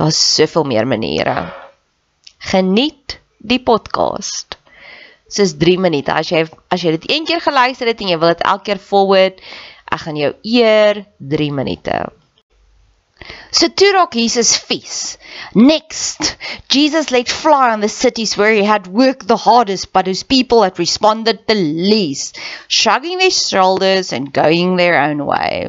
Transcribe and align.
Daar's 0.00 0.34
soveel 0.34 0.64
meer 0.64 0.86
maniere. 0.88 1.52
Geniet 2.38 3.18
die 3.36 3.60
podcast. 3.60 4.56
Dis 5.28 5.52
3 5.60 5.76
minute. 5.78 6.14
As 6.14 6.30
jy 6.32 6.46
as 6.72 6.80
jy 6.80 6.94
dit 6.94 7.04
een 7.10 7.26
keer 7.28 7.42
geluister 7.44 7.90
het 7.90 8.00
en 8.00 8.08
jy 8.08 8.16
wil 8.22 8.32
dit 8.32 8.46
elke 8.48 8.70
keer 8.70 8.80
forward, 8.80 9.44
ek 9.92 10.00
gaan 10.06 10.16
jou 10.16 10.32
eer 10.54 11.02
3 11.34 11.50
minute. 11.52 11.98
So 13.52 13.68
toe 13.68 13.92
raak 13.92 14.16
Jesus 14.16 14.54
vies. 14.70 15.18
Next, 15.52 16.32
Jesus 16.72 17.12
let 17.12 17.28
fly 17.28 17.68
on 17.74 17.84
the 17.84 17.92
cities 17.92 18.38
where 18.40 18.56
he 18.56 18.64
had 18.64 18.88
worked 18.88 19.28
the 19.28 19.36
hardest 19.36 19.92
but 19.92 20.08
whose 20.08 20.24
people 20.24 20.64
had 20.64 20.78
responded 20.78 21.44
the 21.46 21.60
least, 21.60 22.40
shrugging 22.68 23.18
their 23.18 23.36
shoulders 23.44 24.14
and 24.14 24.32
going 24.32 24.76
their 24.76 24.96
own 25.02 25.26
way. 25.26 25.68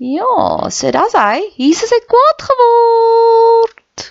Ja, 0.00 0.72
so 0.72 0.88
dis 0.96 1.12
hy. 1.12 1.42
Jesus 1.60 1.90
het 1.92 2.06
kwaad 2.08 2.40
geword. 2.48 4.06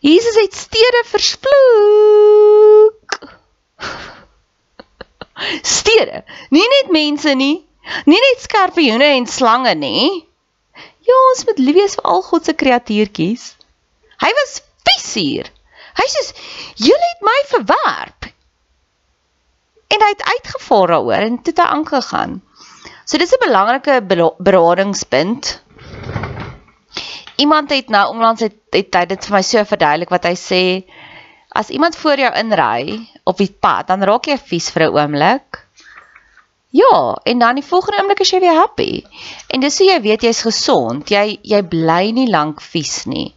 Jesus 0.00 0.38
het 0.40 0.56
stede 0.56 1.02
versploek. 1.10 3.18
Stede, 5.76 6.22
nie 6.48 6.64
net 6.72 6.88
mense 6.88 7.36
nie. 7.36 7.68
Nie 8.08 8.22
net 8.24 8.40
skorpioene 8.46 9.10
en 9.18 9.28
slange 9.28 9.76
nie. 9.76 10.24
Ja, 11.04 11.18
ons 11.34 11.44
moet 11.50 11.60
lief 11.60 11.76
wees 11.76 11.98
vir 12.00 12.08
al 12.14 12.24
God 12.24 12.48
se 12.48 12.56
kreatuurtjies. 12.56 13.44
Hy 14.24 14.32
was 14.40 14.64
viesier. 14.88 15.52
Hy 16.00 16.06
sê, 16.14 16.24
"Julle 16.80 17.12
het 17.12 17.28
my 17.28 17.38
verwerp." 17.52 18.32
En 19.92 20.00
hy 20.00 20.10
het 20.16 20.28
uitgevaar 20.32 20.96
daaroor 20.96 21.28
en 21.28 21.42
toe 21.42 21.54
hy 21.60 21.68
aangegaan. 21.76 22.40
So 23.06 23.18
dis 23.22 23.30
'n 23.30 23.38
belangrike 23.38 24.02
beradingspunt. 24.42 25.62
Iemand 27.36 27.70
het 27.70 27.88
nou 27.88 28.08
onlangs 28.10 28.40
het, 28.40 28.56
het 28.74 28.94
hy 28.98 29.04
dit 29.06 29.26
vir 29.28 29.36
my 29.36 29.42
so 29.46 29.62
verduidelik 29.64 30.10
wat 30.10 30.24
hy 30.26 30.34
sê 30.34 30.62
as 31.54 31.70
iemand 31.70 31.96
voor 31.96 32.18
jou 32.18 32.32
inry 32.34 32.98
op 33.24 33.38
die 33.38 33.52
pad, 33.60 33.86
dan 33.86 34.02
raak 34.02 34.26
jy 34.26 34.36
vies 34.50 34.70
vir 34.74 34.88
'n 34.88 34.96
oomblik. 34.98 35.65
Ja, 36.76 37.16
en 37.22 37.38
dan 37.38 37.56
die 37.56 37.64
volgende 37.64 38.02
oomblik 38.02 38.20
is 38.20 38.30
jy 38.34 38.40
weer 38.42 38.56
happy. 38.58 38.90
En 39.48 39.62
dis 39.64 39.78
hoe 39.80 39.86
jy 39.86 39.96
weet 40.04 40.24
jy's 40.26 40.42
gesond. 40.44 41.08
Jy 41.08 41.38
jy 41.46 41.60
bly 41.72 42.10
nie 42.16 42.26
lank 42.28 42.60
vies 42.60 43.04
nie. 43.08 43.30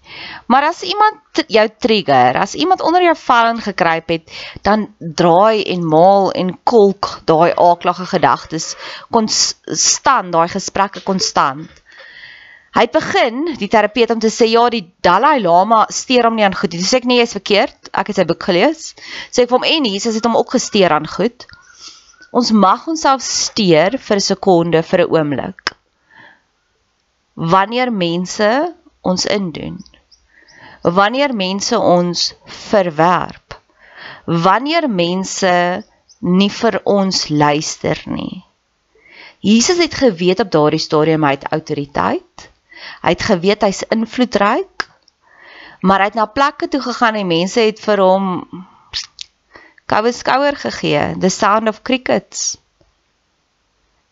Maar 0.52 0.72
as 0.72 0.82
iemand 0.84 1.44
jou 1.48 1.66
trigger, 1.80 2.36
as 2.42 2.58
iemand 2.60 2.82
onder 2.84 3.06
jou 3.06 3.16
vel 3.16 3.52
ingekruip 3.54 4.12
het, 4.12 4.34
dan 4.66 4.90
draai 5.00 5.64
en 5.72 5.86
maal 5.88 6.32
en 6.36 6.52
kolk 6.68 7.20
daai 7.30 7.54
aaklige 7.54 8.10
gedagtes 8.12 8.74
konstant, 9.14 10.34
daai 10.34 10.50
gesprekke 10.52 11.06
konstant. 11.08 11.70
Hy 12.76 12.86
begin, 12.94 13.46
die 13.58 13.70
terapeut 13.72 14.12
om 14.14 14.20
te 14.22 14.30
sê 14.34 14.50
ja, 14.52 14.68
die 14.70 14.84
Dalai 15.06 15.40
Lama 15.42 15.86
steur 15.94 16.28
hom 16.28 16.36
nie 16.38 16.46
aan 16.46 16.58
goed 16.58 16.76
nie. 16.76 16.82
Dis 16.84 16.94
ek 16.98 17.08
nie 17.10 17.22
is 17.24 17.34
verkeerd. 17.34 17.90
Ek 17.98 18.12
het 18.12 18.20
sy 18.20 18.28
boek 18.30 18.44
gelees. 18.46 18.92
Sê 19.32 19.46
ek 19.46 19.50
vir 19.50 19.58
hom 19.58 19.66
en 19.70 19.88
Jesus 19.90 20.20
het 20.20 20.28
hom 20.28 20.38
ook 20.38 20.54
gesteer 20.58 20.94
aan 20.94 21.08
goed. 21.10 21.48
Ons 22.32 22.52
mag 22.52 22.86
onsself 22.88 23.22
steur 23.26 23.98
vir 23.98 24.18
'n 24.18 24.26
sekonde, 24.32 24.84
vir 24.84 25.02
'n 25.02 25.12
oomblik. 25.16 25.74
Wanneer 27.36 27.92
mense 27.92 28.50
ons 29.02 29.26
indoen. 29.26 29.80
Wanneer 30.84 31.34
mense 31.34 31.80
ons 31.80 32.34
verwerp. 32.46 33.58
Wanneer 34.26 34.90
mense 34.90 35.84
nie 36.20 36.50
vir 36.50 36.82
ons 36.86 37.30
luister 37.30 37.98
nie. 38.06 38.44
Jesus 39.40 39.78
het 39.78 39.94
geweet 39.96 40.40
op 40.40 40.52
daardie 40.52 40.80
stadium 40.80 41.24
hy 41.24 41.32
het 41.32 41.52
autoriteit. 41.52 42.50
Hy 43.02 43.10
het 43.16 43.22
geweet 43.24 43.64
hy's 43.64 43.84
invloedryk. 43.90 44.88
Maar 45.82 46.00
hy 46.00 46.06
het 46.12 46.20
na 46.20 46.26
plekke 46.26 46.68
toe 46.68 46.82
gegaan 46.82 47.16
en 47.16 47.28
mense 47.28 47.60
het 47.60 47.80
vir 47.80 48.04
hom 48.04 48.26
koue 49.90 50.14
skouer 50.14 50.56
gegee, 50.56 51.16
the 51.20 51.30
sound 51.34 51.68
of 51.68 51.84
crickets. 51.84 52.58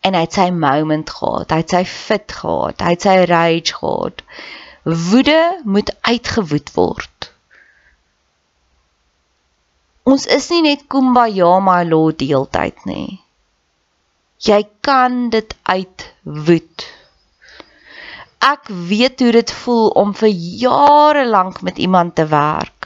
en 0.08 0.16
hy 0.16 0.24
het 0.24 0.36
sy 0.38 0.48
moment 0.54 1.10
gehad, 1.10 1.50
hy 1.52 1.62
het 1.62 1.74
sy 1.74 1.82
fit 1.88 2.34
gehad, 2.40 2.82
hy 2.84 2.94
het 2.94 3.06
sy 3.06 3.16
rage 3.28 3.74
gehad. 3.80 4.22
Woede 4.88 5.40
moet 5.68 5.92
uitgewoed 6.06 6.70
word. 6.76 7.30
Ons 10.08 10.24
is 10.32 10.46
nie 10.54 10.62
net 10.64 10.86
kumbaya 10.88 11.58
my 11.60 11.82
lord 11.88 12.20
die 12.22 12.30
hele 12.30 12.48
tyd 12.54 12.86
nie. 12.88 13.18
Jy 14.46 14.62
kan 14.86 15.26
dit 15.34 15.52
uitwoed. 15.68 16.86
Ek 18.48 18.70
weet 18.88 19.20
hoe 19.20 19.32
dit 19.34 19.52
voel 19.60 19.90
om 19.98 20.14
vir 20.16 20.30
jare 20.62 21.26
lank 21.28 21.60
met 21.66 21.82
iemand 21.82 22.14
te 22.16 22.24
werk. 22.30 22.77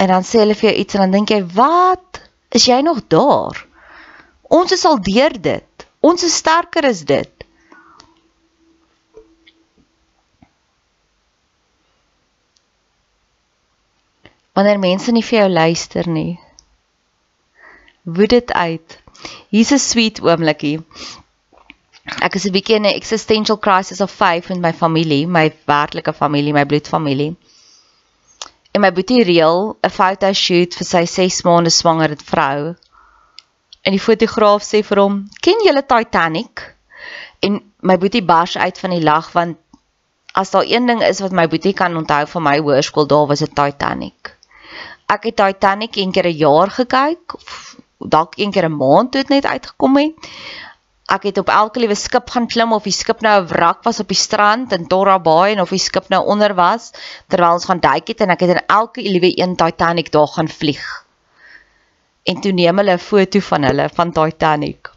En 0.00 0.08
dan 0.08 0.24
sê 0.24 0.40
hulle 0.40 0.56
vir 0.56 0.70
jou 0.70 0.76
iets 0.82 0.96
en 0.96 1.04
dan 1.04 1.18
dink 1.18 1.32
jy, 1.34 1.42
"Wat? 1.54 2.20
Is 2.48 2.64
jy 2.66 2.80
nog 2.80 3.02
daar?" 3.08 3.66
Ons 4.50 4.72
is 4.72 4.84
al 4.84 4.98
deur 5.02 5.34
dit. 5.40 5.86
Ons 6.00 6.24
is 6.26 6.34
sterker 6.34 6.86
as 6.88 7.04
dit. 7.04 7.44
Wanneer 14.56 14.80
mense 14.82 15.12
nie 15.14 15.22
vir 15.22 15.38
jou 15.38 15.48
luister 15.48 16.08
nie, 16.10 16.40
woed 18.02 18.32
dit 18.34 18.52
uit. 18.52 18.96
Hier's 19.54 19.70
'n 19.72 19.78
sweet 19.78 20.20
oomblikie. 20.20 20.80
Ek 22.26 22.34
is 22.34 22.46
'n 22.46 22.52
bietjie 22.52 22.76
in 22.76 22.86
'n 22.86 22.96
existential 22.98 23.58
crisis 23.58 24.00
of 24.00 24.10
5 24.10 24.48
met 24.48 24.60
my 24.60 24.72
familie, 24.72 25.26
my 25.26 25.52
werklike 25.66 26.12
familie, 26.12 26.52
my 26.52 26.66
bloedfamilie. 26.66 27.36
En 28.72 28.80
my 28.80 28.92
boetie 28.92 29.24
reël 29.24 29.76
'n 29.82 29.90
foto 29.90 30.32
shoot 30.32 30.74
vir 30.74 30.86
sy 30.86 31.04
6 31.06 31.42
maande 31.44 31.70
swanger 31.70 32.16
vrou 32.16 32.76
En 33.82 33.96
die 33.96 34.02
fotograaf 34.02 34.64
sê 34.66 34.82
vir 34.84 35.00
hom: 35.00 35.16
"Ken 35.40 35.64
jy 35.64 35.72
Titanic?" 35.92 36.64
En 37.40 37.60
my 37.80 37.96
boetie 37.96 38.22
bars 38.22 38.56
uit 38.58 38.78
van 38.78 38.90
die 38.90 39.02
lag 39.02 39.32
want 39.32 39.56
as 40.32 40.50
daar 40.50 40.68
een 40.68 40.86
ding 40.86 41.00
is 41.02 41.20
wat 41.20 41.32
my 41.32 41.46
boetie 41.48 41.72
kan 41.72 41.96
onthou 41.96 42.26
van 42.26 42.42
my 42.42 42.58
hoërskool, 42.58 43.06
daar 43.06 43.26
was 43.26 43.38
dit 43.38 43.54
Titanic. 43.54 44.36
Ek 45.08 45.24
het 45.24 45.36
Titanic 45.36 45.96
een 45.96 46.12
keer 46.12 46.28
'n 46.28 46.36
jaar 46.36 46.70
gekyk 46.70 47.34
of 47.34 47.76
dalk 47.98 48.36
een 48.36 48.50
keer 48.50 48.68
'n 48.68 48.76
maand 48.76 49.12
toe 49.12 49.22
dit 49.22 49.28
net 49.28 49.46
uitgekom 49.46 49.96
het. 49.96 50.14
Ek 51.10 51.22
het 51.22 51.38
op 51.38 51.48
elke 51.48 51.80
liewe 51.82 51.94
skip 51.98 52.30
gaan 52.30 52.46
klim 52.46 52.72
of 52.72 52.86
die 52.86 52.94
skip 52.94 53.20
nou 53.20 53.40
'n 53.42 53.46
wrak 53.46 53.82
was 53.84 54.00
op 54.00 54.08
die 54.08 54.22
strand 54.26 54.72
in 54.72 54.86
Torra 54.86 55.18
Bay 55.18 55.52
en 55.52 55.60
of 55.60 55.70
die 55.70 55.78
skip 55.78 56.08
nou 56.08 56.24
onder 56.26 56.54
was 56.54 56.92
terwyl 57.28 57.58
ons 57.58 57.64
gaan 57.64 57.80
duik 57.80 58.08
het 58.08 58.20
en 58.20 58.30
ek 58.30 58.40
het 58.40 58.50
in 58.50 58.66
elke 58.66 59.02
liewe 59.02 59.32
een 59.34 59.56
Titanic 59.56 60.12
daar 60.12 60.28
gaan 60.28 60.48
vlieg 60.48 61.10
en 62.30 62.40
toe 62.40 62.52
neem 62.52 62.78
hulle 62.78 62.94
'n 62.94 63.06
foto 63.10 63.40
van 63.40 63.62
hulle 63.62 63.88
van 63.94 64.12
Titanic. 64.12 64.90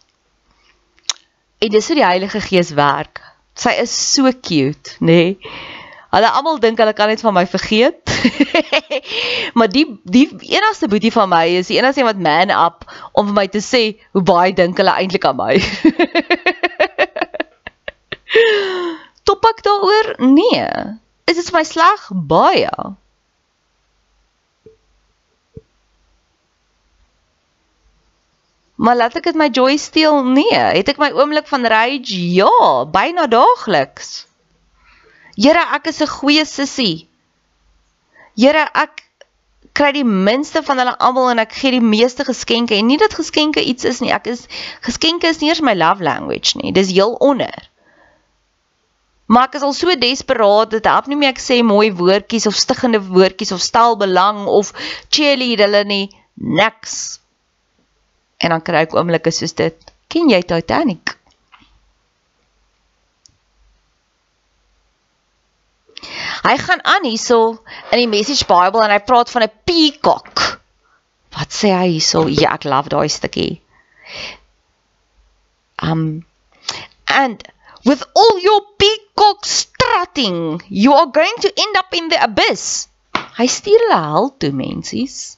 En 1.58 1.70
dis 1.70 1.88
hoe 1.88 1.96
die 1.96 2.06
Heilige 2.06 2.42
Gees 2.42 2.70
werk. 2.70 3.22
Sy 3.56 3.70
is 3.82 4.14
so 4.14 4.32
cute, 4.42 4.98
nê? 5.00 5.06
Nee? 5.06 5.38
Hulle 6.14 6.30
almal 6.30 6.60
dink 6.62 6.78
hulle 6.78 6.94
kan 6.94 7.10
net 7.10 7.22
van 7.26 7.34
my 7.34 7.46
vergeet. 7.50 8.12
maar 9.58 9.70
die 9.74 9.86
die 10.04 10.28
enigste 10.54 10.88
boetie 10.88 11.12
van 11.12 11.30
my 11.32 11.46
is 11.58 11.72
die 11.72 11.80
enigste 11.80 12.06
wat 12.06 12.22
man 12.22 12.54
up 12.54 12.86
om 13.18 13.32
vir 13.32 13.38
my 13.40 13.48
te 13.50 13.62
sê 13.66 13.84
hoe 14.14 14.22
baie 14.22 14.54
dink 14.54 14.78
hulle 14.78 14.94
eintlik 14.94 15.26
aan 15.26 15.40
my. 15.40 15.56
Topak 19.28 19.64
daaroor? 19.66 20.16
Nee. 20.20 20.68
Is 21.26 21.40
dit 21.40 21.50
my 21.56 21.64
sleg? 21.66 22.10
Baie. 22.14 22.70
Maar 28.84 28.98
laat 29.00 29.16
ek 29.16 29.30
dit 29.32 29.38
my 29.40 29.48
joy 29.54 29.78
steel? 29.80 30.22
Nee, 30.36 30.60
het 30.78 30.90
ek 30.92 31.02
my 31.02 31.10
oomblik 31.16 31.48
van 31.48 31.66
rage? 31.72 32.20
Ja, 32.36 32.84
byna 32.92 33.30
daagliks. 33.32 34.26
Here, 35.36 35.64
ek 35.76 35.88
is 35.88 36.02
'n 36.02 36.08
goeie 36.08 36.46
sussie. 36.46 37.08
Here, 38.38 38.70
ek 38.74 39.04
kry 39.74 39.92
die 39.96 40.06
minste 40.06 40.62
van 40.62 40.78
hulle 40.78 40.94
almal 41.02 41.32
en 41.32 41.42
ek 41.42 41.56
gee 41.58 41.74
die 41.74 41.82
meeste 41.82 42.26
geskenke 42.28 42.78
en 42.78 42.86
nie 42.88 43.00
dat 43.02 43.16
geskenke 43.18 43.62
iets 43.62 43.86
is 43.90 44.02
nie. 44.02 44.12
Ek 44.14 44.28
is 44.30 44.46
geskenke 44.86 45.28
is 45.28 45.40
nie 45.42 45.50
eers 45.50 45.64
my 45.66 45.74
love 45.74 46.04
language 46.04 46.58
nie. 46.62 46.72
Dis 46.72 46.92
heel 46.94 47.16
onder. 47.20 47.70
Maar 49.26 49.50
ek 49.50 49.58
is 49.58 49.66
al 49.66 49.74
so 49.74 49.96
desperaat 49.98 50.76
dat 50.76 50.86
help 50.86 51.10
nie 51.10 51.18
meer 51.18 51.34
ek 51.34 51.42
sê 51.42 51.64
mooi 51.66 51.90
woordjies 51.98 52.46
of 52.46 52.60
stiggende 52.60 53.02
woordjies 53.02 53.54
of 53.56 53.64
stel 53.66 53.98
belang 53.98 54.46
of 54.46 54.74
cheerlead 55.10 55.64
hulle 55.66 55.84
nie. 55.90 56.06
Niks. 56.34 57.18
En 58.38 58.54
dan 58.54 58.62
kry 58.62 58.86
ek 58.86 58.94
oomblikke 58.94 59.34
soos 59.34 59.58
dit. 59.58 59.78
Ken 60.14 60.30
jy 60.30 60.44
Titanic? 60.46 61.18
Hy 66.44 66.58
gaan 66.60 66.84
aan 66.84 67.06
hierso 67.08 67.64
in 67.92 68.02
die 68.02 68.10
Message 68.12 68.46
Bible 68.50 68.84
en 68.84 68.92
hy 68.92 69.00
praat 69.08 69.32
van 69.32 69.46
'n 69.46 69.52
peacock. 69.64 70.60
Wat 71.32 71.52
sê 71.56 71.72
hy 71.72 71.88
hierso? 71.96 72.28
Ja, 72.28 72.54
ek 72.54 72.68
love 72.68 72.92
daai 72.92 73.08
stukkie. 73.10 73.62
Um 75.80 76.26
and 77.08 77.44
with 77.86 78.04
all 78.16 78.40
your 78.44 78.62
peacock 78.78 79.46
strutting, 79.46 80.62
you 80.68 80.94
are 80.94 81.08
going 81.08 81.38
to 81.42 81.52
end 81.56 81.78
up 81.78 81.94
in 81.94 82.10
the 82.10 82.20
abyss. 82.24 82.88
Hy 83.38 83.48
stuur 83.48 83.80
hulle 83.88 84.02
hel 84.04 84.30
toe, 84.38 84.52
mensies. 84.52 85.38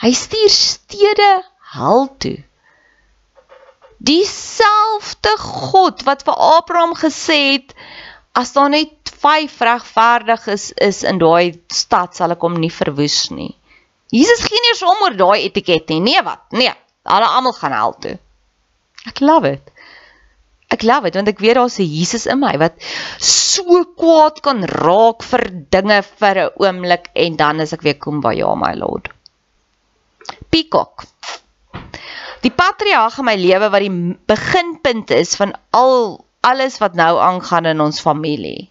Hy 0.00 0.12
stuur 0.16 0.48
stede 0.48 1.30
hel 1.76 2.08
toe. 2.18 2.38
Dieselfde 4.00 5.36
God 5.44 6.06
wat 6.08 6.24
vir 6.24 6.40
Abraham 6.56 6.96
gesê 6.96 7.40
het 7.52 7.74
as 8.32 8.54
daar 8.56 8.72
net 8.72 8.96
5 9.20 9.60
regverdiges 9.68 10.70
is, 10.70 10.72
is 10.88 11.02
in 11.04 11.18
daai 11.20 11.58
stad 11.68 12.16
sal 12.16 12.32
ek 12.36 12.46
hom 12.46 12.56
nie 12.60 12.72
verwoes 12.72 13.28
nie. 13.34 13.52
Jesus 14.10 14.42
gee 14.46 14.62
nie 14.62 14.72
eens 14.72 14.86
om 14.86 15.04
oor 15.04 15.16
daai 15.18 15.44
etiket 15.44 15.92
nie. 15.92 16.00
Nee 16.08 16.22
wat? 16.26 16.46
Nee, 16.56 16.72
hulle 17.08 17.28
almal 17.28 17.54
gaan 17.58 17.76
hel 17.76 17.94
toe. 18.06 18.16
Ek 19.10 19.20
love 19.24 19.52
it. 19.56 19.70
Ek 20.70 20.84
love 20.86 21.08
dit 21.08 21.18
want 21.18 21.30
ek 21.32 21.42
weet 21.42 21.58
daar's 21.58 21.78
'n 21.82 21.86
Jesus 21.90 22.26
in 22.26 22.40
my 22.40 22.54
wat 22.62 22.76
so 23.18 23.84
kwaad 24.00 24.40
kan 24.46 24.64
raak 24.64 25.22
vir 25.30 25.44
dinge 25.76 26.00
vir 26.22 26.42
'n 26.46 26.50
oomblik 26.64 27.10
en 27.14 27.36
dan 27.36 27.60
is 27.60 27.72
ek 27.72 27.82
weer 27.82 27.98
kom 27.98 28.20
by 28.20 28.34
ja 28.38 28.54
my 28.54 28.74
lord. 28.74 29.08
Peacock. 30.50 31.04
Die 32.42 32.54
patriarg 32.62 33.18
in 33.18 33.24
my 33.24 33.36
lewe 33.36 33.70
wat 33.70 33.82
die 33.84 34.16
beginpunt 34.26 35.10
is 35.10 35.36
van 35.36 35.52
al 35.70 36.24
alles 36.40 36.78
wat 36.78 36.94
nou 36.94 37.18
aangaan 37.20 37.66
in 37.66 37.80
ons 37.80 38.00
familie. 38.00 38.70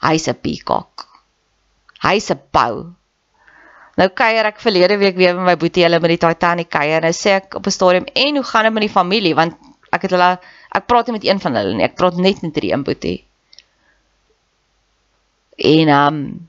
Hy's 0.00 0.28
'n 0.28 0.38
peacock. 0.40 1.06
Hy's 2.00 2.30
'n 2.30 2.40
pau. 2.50 2.94
Nou 3.96 4.08
kuier 4.08 4.46
ek 4.48 4.60
verlede 4.60 4.96
week 4.98 5.16
weer 5.16 5.34
met 5.36 5.44
my 5.44 5.56
boetie 5.56 5.84
hulle 5.84 6.00
met 6.00 6.14
die 6.14 6.22
Titanic 6.26 6.70
kuier. 6.70 7.00
Nou 7.00 7.12
sê 7.12 7.36
ek 7.40 7.54
op 7.54 7.66
'n 7.66 7.70
stadium 7.70 8.06
en 8.14 8.36
hoe 8.36 8.44
gaan 8.44 8.64
dit 8.64 8.72
met 8.72 8.86
die 8.86 8.96
familie 8.98 9.34
want 9.34 9.56
ek 9.92 10.02
het 10.02 10.10
hulle 10.10 10.38
ek 10.72 10.86
praat 10.86 11.06
nie 11.06 11.18
met 11.18 11.24
een 11.24 11.40
van 11.40 11.54
hulle 11.54 11.74
nie. 11.74 11.84
Ek 11.84 11.96
praat 11.96 12.16
net 12.16 12.42
met 12.42 12.54
die 12.54 12.72
een 12.72 12.84
boetie. 12.84 13.24
En 15.56 15.88
um 15.88 16.48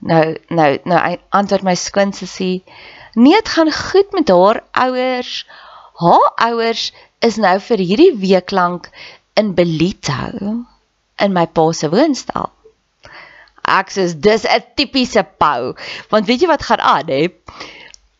nou 0.00 0.36
nou 0.48 0.78
nou 0.84 1.16
antwoord 1.28 1.62
my 1.62 1.74
skoonsussie 1.74 2.64
Nee, 3.14 3.32
dit 3.32 3.48
gaan 3.48 3.72
goed 3.72 4.12
met 4.12 4.28
haar 4.28 4.62
ouers. 4.70 5.46
Haar 5.94 6.32
ouers 6.34 6.92
is 7.18 7.36
nou 7.36 7.58
vir 7.60 7.78
hierdie 7.78 8.12
week 8.16 8.50
lank 8.50 8.86
in 9.34 9.54
Belito 9.54 10.64
in 11.20 11.36
my 11.36 11.46
pa 11.46 11.70
se 11.76 11.90
woonstel. 11.92 12.50
Ek 13.70 13.92
sê 13.94 14.08
dis 14.26 14.46
'n 14.46 14.64
tipiese 14.76 15.22
pau, 15.38 15.74
want 16.10 16.26
weet 16.26 16.42
jy 16.42 16.48
wat 16.50 16.66
gaan 16.66 16.80
aan, 16.80 17.08
hè? 17.08 17.28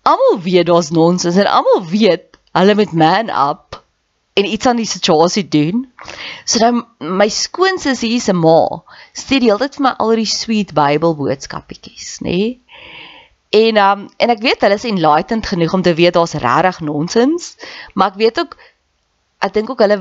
Almal 0.03 0.41
weet 0.47 0.67
daar's 0.67 0.91
nonsens 0.91 1.37
en 1.37 1.51
almal 1.51 1.85
weet 1.91 2.39
hulle 2.53 2.75
met 2.75 2.93
man 2.93 3.29
up 3.31 3.83
en 4.35 4.47
iets 4.47 4.67
aan 4.67 4.77
die 4.77 4.87
situasie 4.87 5.49
doen. 5.49 5.93
So 6.45 6.59
nou 6.63 6.85
my 6.99 7.29
skoonsis 7.29 8.01
hier 8.01 8.21
se 8.21 8.33
ma 8.33 8.83
stuur 9.13 9.41
die 9.41 9.51
hele 9.51 9.67
tyd 9.67 9.77
vir 9.79 9.87
my 9.89 9.95
al 9.99 10.17
die 10.21 10.29
sweet 10.29 10.75
Bybel 10.75 11.17
boodskapietjies, 11.19 12.19
nê? 12.25 12.31
Nee? 12.31 12.51
En 13.51 13.77
um 13.83 14.03
en 14.17 14.31
ek 14.31 14.43
weet 14.45 14.63
hulle 14.63 14.79
is 14.79 14.87
enlightened 14.87 15.47
genoeg 15.51 15.73
om 15.75 15.83
te 15.83 15.95
weet 15.99 16.15
daar's 16.15 16.37
regtig 16.39 16.81
nonsens, 16.87 17.57
maar 17.99 18.13
ek 18.13 18.21
weet 18.23 18.39
ook 18.39 18.55
ek 19.41 19.55
dink 19.57 19.71
ook 19.73 19.81
hulle 19.85 19.99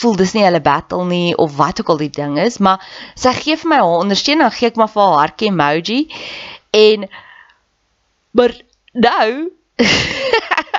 voel 0.00 0.16
dis 0.20 0.34
nie 0.36 0.44
hulle 0.46 0.62
battle 0.62 1.04
nie 1.08 1.34
of 1.36 1.56
wat 1.58 1.80
ook 1.82 1.90
al 1.94 2.02
die 2.04 2.12
ding 2.20 2.38
is, 2.38 2.58
maar 2.58 2.82
sy 3.18 3.32
gee 3.38 3.58
vir 3.58 3.72
my 3.72 3.80
haar 3.82 4.04
ondersteuning, 4.04 4.46
dan 4.46 4.56
gee 4.58 4.70
ek 4.70 4.78
maar 4.80 4.92
vir 4.92 5.02
haar 5.06 5.18
hartjie 5.24 5.50
emoji 5.50 6.00
en 6.78 7.08
maar 8.38 8.54
nou 8.94 9.30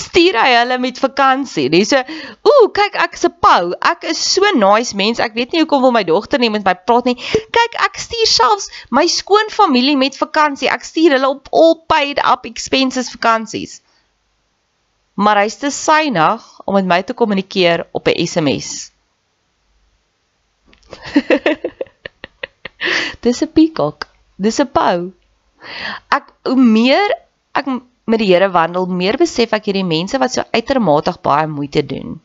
stuur 0.00 0.36
hy 0.38 0.50
hulle 0.54 0.78
met 0.82 0.98
vakansie. 1.02 1.68
Dis 1.72 1.90
so, 1.94 2.00
ooh, 2.46 2.66
kyk 2.76 2.96
ek 3.04 3.16
is 3.18 3.24
'n 3.26 3.34
pau. 3.42 3.72
Ek 3.92 4.04
is 4.12 4.20
so 4.20 4.52
nice 4.54 4.96
mens. 4.96 5.22
Ek 5.22 5.34
weet 5.34 5.52
nie 5.52 5.62
hoekom 5.62 5.82
wil 5.82 5.94
my 5.96 6.04
dogter 6.04 6.38
nie 6.38 6.50
met 6.50 6.64
my 6.64 6.74
praat 6.74 7.08
nie. 7.08 7.16
Kyk, 7.58 7.78
ek 7.86 7.98
stuur 7.98 8.30
selfs 8.30 8.70
my 8.90 9.06
skoonfamilie 9.06 9.96
met 9.96 10.18
vakansie. 10.18 10.70
Ek 10.70 10.84
stuur 10.84 11.16
hulle 11.16 11.28
op 11.28 11.48
all 11.52 11.76
paid 11.86 12.18
up 12.22 12.46
expenses 12.46 13.10
vakansies. 13.10 13.80
Maar 15.14 15.42
hy's 15.42 15.58
te 15.60 15.70
synig 15.70 16.42
om 16.64 16.74
met 16.74 16.86
my 16.86 17.02
te 17.02 17.14
kommunikeer 17.14 17.86
op 17.92 18.08
'n 18.08 18.26
SMS. 18.26 18.90
Dis 23.24 23.42
'n 23.42 23.52
peacock. 23.52 24.08
Dis 24.36 24.60
'n 24.60 24.70
pou. 24.72 25.12
Ek 26.08 26.32
hoe 26.48 26.56
meer 26.56 27.12
ek 27.52 27.66
met 28.10 28.18
die 28.18 28.32
Here 28.32 28.50
wandel, 28.50 28.86
meer 28.86 29.18
besef 29.20 29.52
ek 29.52 29.68
hierdie 29.68 29.86
mense 29.86 30.18
wat 30.18 30.34
so 30.34 30.42
uitermate 30.56 31.14
baie 31.22 31.46
moeite 31.46 31.84
doen. 31.86 32.18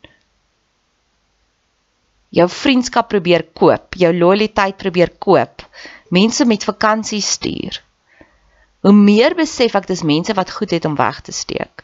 Jou 2.35 2.47
vriendskap 2.51 3.09
probeer 3.11 3.45
koop, 3.53 3.95
jou 3.95 4.11
lojaliteit 4.13 4.77
probeer 4.77 5.11
koop. 5.19 5.63
Mense 6.09 6.45
met 6.45 6.63
vakansie 6.63 7.21
stuur. 7.21 7.81
Hoe 8.85 8.93
meer 8.93 9.33
besef 9.35 9.75
ek 9.75 9.87
dis 9.89 10.03
mense 10.03 10.33
wat 10.37 10.51
goed 10.51 10.75
het 10.75 10.85
om 10.85 10.95
weg 10.95 11.21
te 11.25 11.31
steek. 11.31 11.74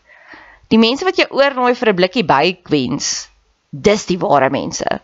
Die 0.71 0.79
mense 0.79 1.03
wat 1.03 1.17
jou 1.19 1.27
oornooi 1.35 1.73
vir 1.75 1.89
'n 1.91 1.95
blikkie 1.95 2.23
bykwens, 2.23 3.07
dis 3.71 4.05
die 4.05 4.19
ware 4.19 4.49
mense. 4.49 5.01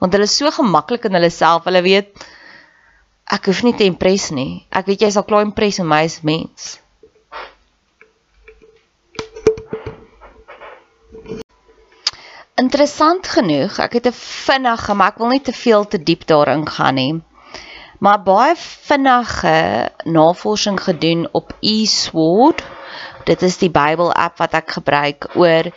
Want 0.00 0.12
hulle 0.12 0.28
is 0.28 0.36
so 0.36 0.50
gemaklik 0.50 1.04
in 1.08 1.16
hulle 1.16 1.30
self, 1.30 1.64
hulle 1.64 1.82
weet 1.82 2.12
ek 3.30 3.46
hoef 3.46 3.62
nie 3.64 3.76
te 3.76 3.86
impres 3.88 4.30
nie. 4.36 4.66
Ek 4.70 4.86
weet 4.86 5.02
jy 5.04 5.10
sal 5.14 5.24
klaar 5.24 5.46
impres 5.46 5.78
met 5.80 5.88
my 5.92 6.02
as 6.04 6.20
mens. 6.22 6.78
Interessant 12.60 13.26
genoeg, 13.26 13.78
ek 13.80 13.92
het 13.96 14.06
'n 14.06 14.16
vinnige, 14.20 14.94
maar 14.94 15.12
ek 15.12 15.18
wil 15.18 15.28
nie 15.32 15.40
te 15.40 15.52
veel 15.52 15.84
te 15.88 15.98
diep 15.98 16.26
daarin 16.26 16.66
gaan 16.68 16.94
nie. 16.94 17.22
Maar 18.00 18.22
baie 18.22 18.54
vinnige 18.56 19.90
navorsing 20.04 20.80
gedoen 20.80 21.28
op 21.32 21.52
eSword. 21.60 22.62
Dit 23.30 23.44
is 23.46 23.60
die 23.60 23.70
Bybel 23.70 24.10
app 24.10 24.40
wat 24.42 24.56
ek 24.58 24.74
gebruik 24.80 25.28
oor 25.38 25.70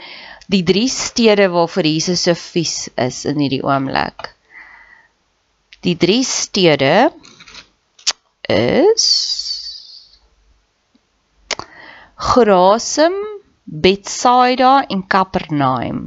die 0.50 0.64
drie 0.66 0.90
stede 0.90 1.52
waarvoor 1.54 1.86
Jesus 1.86 2.26
so 2.26 2.34
vies 2.38 2.88
is 2.98 3.24
in 3.30 3.38
hierdie 3.44 3.62
oomblik. 3.62 4.32
Die 5.86 5.96
drie 6.00 6.24
stede 6.26 7.12
is 8.50 9.06
Gerasem, 12.24 13.16
Bethsaida 13.64 14.86
en 14.88 15.06
Kapernaum. 15.08 16.04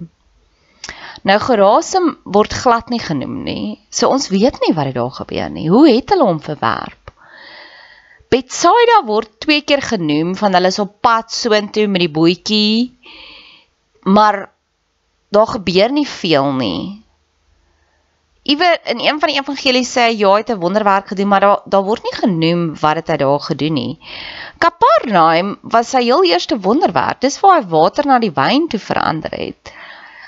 Nou 1.27 1.39
Gerasem 1.43 2.15
word 2.25 2.55
glad 2.55 2.91
nie 2.91 3.03
genoem 3.03 3.43
nie. 3.45 3.67
So 3.91 4.09
ons 4.15 4.31
weet 4.33 4.59
nie 4.65 4.75
wat 4.75 4.91
het 4.91 4.99
daar 4.99 5.13
gebeur 5.15 5.51
nie. 5.53 5.69
Hoe 5.71 5.87
het 5.91 6.11
hulle 6.15 6.29
hom 6.29 6.41
verwerp? 6.41 7.06
Betsaida 8.31 9.01
word 9.07 9.31
twee 9.41 9.63
keer 9.63 9.83
genoem 9.83 10.35
van 10.37 10.55
hulle 10.57 10.73
is 10.73 10.79
op 10.83 11.01
pad 11.01 11.33
soontoe 11.33 11.87
met 11.87 12.07
die 12.07 12.13
bootjie. 12.13 12.99
Maar 14.03 14.47
daar 15.35 15.47
gebeur 15.47 15.93
nie 15.93 16.07
veel 16.07 16.53
nie. 16.53 16.81
Iwer 18.47 18.79
in 18.85 19.01
een 19.03 19.19
van 19.19 19.31
die 19.31 19.39
evangelies 19.41 19.91
sê 19.91 20.05
ja, 20.15 20.31
hy 20.33 20.43
het 20.43 20.51
'n 20.55 20.63
wonderwerk 20.63 21.09
gedoen, 21.11 21.29
maar 21.29 21.41
daar 21.41 21.61
daar 21.67 21.83
word 21.83 22.03
nie 22.03 22.15
genoem 22.15 22.63
wat 22.81 22.97
het 22.97 23.09
hy 23.09 23.17
daar 23.17 23.41
gedoen 23.41 23.75
nie. 23.75 23.99
Kapernaum 24.59 25.59
was 25.63 25.91
sy 25.91 26.03
heel 26.03 26.25
eerste 26.25 26.59
wonderwerk. 26.59 27.21
Dis 27.21 27.41
waar 27.41 27.61
hy 27.61 27.69
water 27.69 28.07
na 28.07 28.19
die 28.19 28.31
wyn 28.31 28.69
toe 28.69 28.81
verander 28.81 29.31
het. 29.31 29.73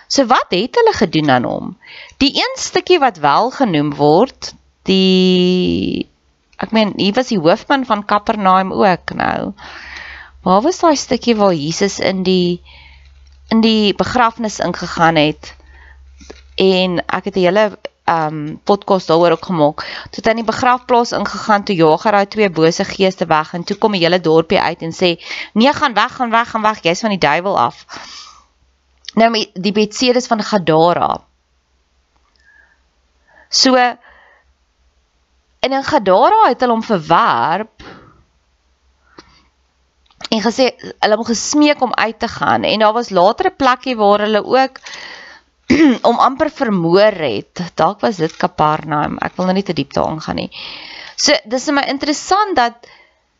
So 0.08 0.26
wat 0.26 0.50
het 0.50 0.74
hulle 0.74 0.92
gedoen 0.92 1.30
aan 1.30 1.44
hom? 1.44 1.76
Die 2.16 2.32
een 2.34 2.54
stukkie 2.56 2.98
wat 2.98 3.16
wel 3.16 3.50
genoem 3.50 3.94
word, 3.94 4.54
die 4.82 6.08
ek 6.58 6.72
meen, 6.74 6.92
hier 6.96 7.14
was 7.14 7.30
die 7.30 7.38
hoofman 7.38 7.86
van 7.86 8.04
Kapernaum 8.04 8.72
ook 8.72 9.14
nou. 9.14 9.52
Waar 10.42 10.62
was 10.62 10.80
daai 10.82 10.96
stukkie 10.96 11.36
waar 11.36 11.54
Jesus 11.54 11.98
in 11.98 12.22
die 12.26 12.62
in 13.48 13.60
die 13.64 13.94
begrafnis 13.94 14.58
ingegaan 14.58 15.16
het? 15.16 15.54
En 16.58 16.98
ek 17.06 17.30
het 17.30 17.36
'n 17.36 17.46
hele 17.46 17.78
um 18.08 18.60
podcast 18.64 19.06
daaroor 19.06 19.30
ook 19.36 19.44
gemaak. 19.44 19.84
Toe 20.10 20.22
hy 20.24 20.30
in 20.30 20.42
die 20.42 20.52
begrafplaas 20.52 21.12
ingegaan 21.12 21.64
toe 21.64 21.76
jaag 21.76 22.02
hy 22.02 22.10
daai 22.10 22.26
twee 22.26 22.50
bose 22.50 22.84
geeste 22.84 23.26
weg 23.26 23.52
en 23.54 23.64
toe 23.64 23.76
kom 23.76 23.94
'n 23.94 24.02
hele 24.02 24.20
dorpie 24.20 24.60
uit 24.60 24.82
en 24.82 24.92
sê: 24.92 25.20
"Nee, 25.52 25.72
gaan 25.72 25.94
weg, 25.94 26.16
gaan 26.16 26.30
weg, 26.30 26.50
gaan 26.50 26.62
weg, 26.62 26.82
jy's 26.82 27.00
van 27.00 27.10
die 27.10 27.18
duiwel 27.18 27.58
af." 27.58 27.84
Nou 29.14 29.46
die 29.54 29.72
Betsedes 29.72 30.26
van 30.26 30.42
Gadara. 30.42 31.20
So 33.48 33.74
en 35.60 35.72
in 35.72 35.84
Gadara 35.84 36.48
het 36.48 36.60
hulle 36.60 36.76
hom 36.76 36.84
verwerp 36.86 37.86
en 40.28 40.42
gesê 40.44 40.70
hulle 40.78 41.16
hom 41.16 41.28
gesmeek 41.28 41.82
om 41.82 41.94
uit 41.94 42.18
te 42.18 42.28
gaan 42.28 42.66
en 42.68 42.84
daar 42.84 42.92
was 42.96 43.10
later 43.10 43.50
'n 43.50 43.56
plekkie 43.56 43.96
waar 43.96 44.26
hulle 44.26 44.44
ook 44.44 44.80
om 46.10 46.18
amper 46.18 46.50
vermoor 46.50 47.12
het. 47.12 47.60
Dalk 47.74 48.00
was 48.00 48.16
dit 48.16 48.36
Kapernaum. 48.36 49.18
Ek 49.20 49.36
wil 49.36 49.44
nou 49.44 49.54
nie 49.58 49.66
te 49.66 49.76
diep 49.76 49.92
daarin 49.92 50.20
gaan 50.20 50.36
nie. 50.40 50.50
So 51.16 51.34
dis 51.44 51.66
vir 51.68 51.74
my 51.74 51.84
interessant 51.92 52.56
dat 52.56 52.88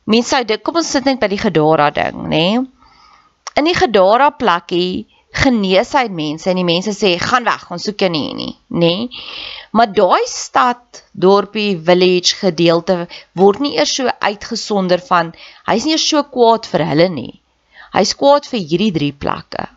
mense 0.04 0.34
sou 0.34 0.44
dit 0.44 0.62
kom 0.62 0.76
ons 0.80 0.90
sit 0.90 1.04
net 1.04 1.20
by 1.20 1.28
die 1.32 1.40
Gadara 1.40 1.90
ding, 1.90 2.26
nê? 2.28 2.58
In 3.56 3.64
die 3.64 3.76
Gadara 3.76 4.30
plekkie 4.30 5.06
genees 5.36 5.92
hy 5.92 6.06
mense 6.08 6.48
en 6.50 6.58
die 6.58 6.66
mense 6.66 6.94
sê 6.96 7.12
gaan 7.20 7.44
weg, 7.44 7.66
ons 7.72 7.84
soek 7.84 8.00
jou 8.04 8.10
nie 8.12 8.32
nie, 8.36 8.52
nê? 8.82 8.92
Maar 9.76 9.92
daai 9.92 10.24
stad, 10.30 11.02
dorpie, 11.12 11.76
village 11.76 12.38
gedeelte 12.40 13.06
word 13.36 13.60
nie 13.60 13.76
eers 13.76 13.92
so 13.98 14.08
uitgesonder 14.08 15.02
van 15.10 15.34
hy's 15.68 15.84
nie 15.84 15.96
eers 15.96 16.06
so 16.08 16.24
kwaad 16.24 16.68
vir 16.72 16.86
hulle 16.90 17.08
nie. 17.12 17.34
Hy's 17.92 18.14
kwaad 18.16 18.48
vir 18.48 18.64
hierdie 18.64 18.94
drie 18.96 19.12
plekke. 19.12 19.68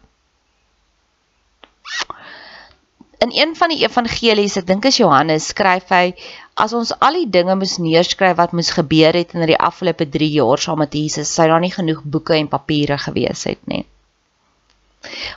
In 3.22 3.30
een 3.38 3.52
van 3.54 3.70
die 3.70 3.84
evangelies, 3.86 4.56
ek 4.58 4.66
dink 4.66 4.88
is 4.90 4.98
Johannes, 4.98 5.52
skryf 5.52 5.92
hy 5.94 6.16
as 6.58 6.74
ons 6.74 6.96
al 7.06 7.20
die 7.20 7.30
dinge 7.30 7.54
moes 7.60 7.78
neerskryf 7.78 8.40
wat 8.40 8.56
moes 8.58 8.72
gebeur 8.74 9.14
het 9.20 9.36
in 9.38 9.46
die 9.46 9.60
afgelope 9.70 10.08
3 10.10 10.32
jaar 10.40 10.64
saam 10.64 10.82
met 10.82 10.98
Jesus, 10.98 11.30
sou 11.30 11.46
daar 11.52 11.62
nie 11.62 11.76
genoeg 11.76 12.02
boeke 12.02 12.40
en 12.40 12.50
papiere 12.50 12.98
gewees 12.98 13.46
het 13.52 13.62
nie 13.70 13.86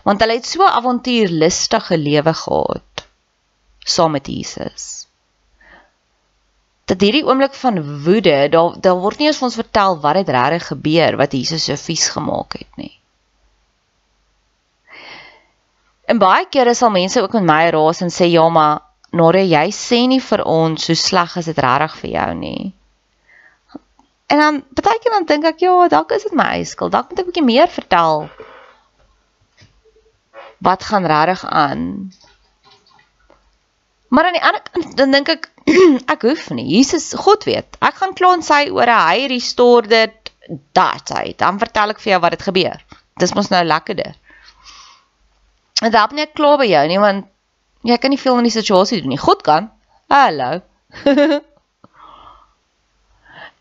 want 0.04 0.21
hulle 0.21 0.37
het 0.38 0.47
so 0.47 0.66
avontuurlustige 0.66 1.99
lewe 1.99 2.35
gehad 2.35 3.06
saam 3.85 4.12
met 4.16 4.26
Jesus. 4.26 5.06
Dat 6.85 7.00
hierdie 7.00 7.25
oomblik 7.25 7.54
van 7.54 7.80
woede, 8.04 8.49
daar 8.52 8.80
daar 8.80 9.00
word 9.00 9.18
nie 9.18 9.28
eens 9.28 9.40
vir 9.40 9.49
ons 9.49 9.61
vertel 9.61 9.99
wat 10.00 10.21
het 10.21 10.28
regtig 10.28 10.66
gebeur 10.73 11.16
wat 11.21 11.33
Jesus 11.33 11.64
so 11.64 11.76
vies 11.80 12.09
gemaak 12.12 12.59
het 12.59 12.80
nie. 12.80 12.92
En 16.04 16.21
baie 16.21 16.44
kere 16.52 16.75
sal 16.75 16.92
mense 16.92 17.23
ook 17.23 17.33
met 17.33 17.49
my 17.49 17.62
raas 17.73 18.02
en 18.04 18.12
sê 18.12 18.28
ja, 18.28 18.49
maar 18.49 18.83
Nore, 19.14 19.44
jy 19.47 19.68
sê 19.71 20.00
nie 20.11 20.21
vir 20.21 20.42
ons 20.42 20.88
hoe 20.90 20.97
sleg 20.99 21.37
is 21.38 21.47
dit 21.47 21.59
regtig 21.62 21.92
vir 22.00 22.11
jou 22.11 22.30
nie. 22.35 22.73
En 24.26 24.40
dan 24.42 24.56
baie 24.75 24.99
keer 24.99 25.14
dan 25.14 25.28
dink 25.28 25.44
ek 25.52 25.62
ja, 25.62 25.76
dalk 25.88 26.11
is 26.16 26.26
dit 26.26 26.35
my 26.35 26.49
eie 26.56 26.66
skuld. 26.66 26.92
Dalk 26.92 27.12
moet 27.12 27.21
ek 27.23 27.26
'n 27.26 27.30
bietjie 27.30 27.47
meer 27.47 27.71
vertel 27.71 28.26
wat 30.64 30.85
gaan 30.85 31.06
regtig 31.06 31.44
aan. 31.47 32.12
Maar 34.09 34.25
aan 34.25 34.33
die 34.38 34.44
ander 34.44 34.62
kant 34.71 34.97
dan 34.97 35.11
dink 35.11 35.28
ek 35.28 35.50
ek 36.14 36.25
hoef 36.25 36.49
nie. 36.56 36.66
Jesus, 36.76 37.12
God 37.16 37.44
weet. 37.49 37.76
Ek 37.85 37.97
gaan 38.00 38.14
kla 38.16 38.35
en 38.37 38.44
sy 38.44 38.66
oor 38.73 38.88
hy 38.88 39.26
restore 39.33 39.88
dit 39.90 40.33
dat 40.76 41.12
hy. 41.16 41.33
Dan 41.40 41.61
vertel 41.61 41.94
ek 41.94 42.02
vir 42.04 42.14
jou 42.14 42.21
wat 42.25 42.37
het 42.37 42.47
gebeur. 42.49 42.85
Dis 43.21 43.35
mos 43.37 43.50
nou 43.52 43.62
lekkerder. 43.64 44.16
En 45.83 45.92
dan 45.92 46.16
net 46.16 46.33
kla 46.38 46.54
by 46.61 46.68
jou 46.68 46.85
nie 46.88 47.00
want 47.02 47.28
jy 47.85 47.97
kan 48.00 48.12
nie 48.12 48.21
veel 48.21 48.40
in 48.40 48.49
die 48.49 48.54
situasie 48.54 49.02
doen 49.02 49.12
nie. 49.16 49.21
God 49.21 49.44
kan. 49.44 49.68
Hallo. 50.12 50.62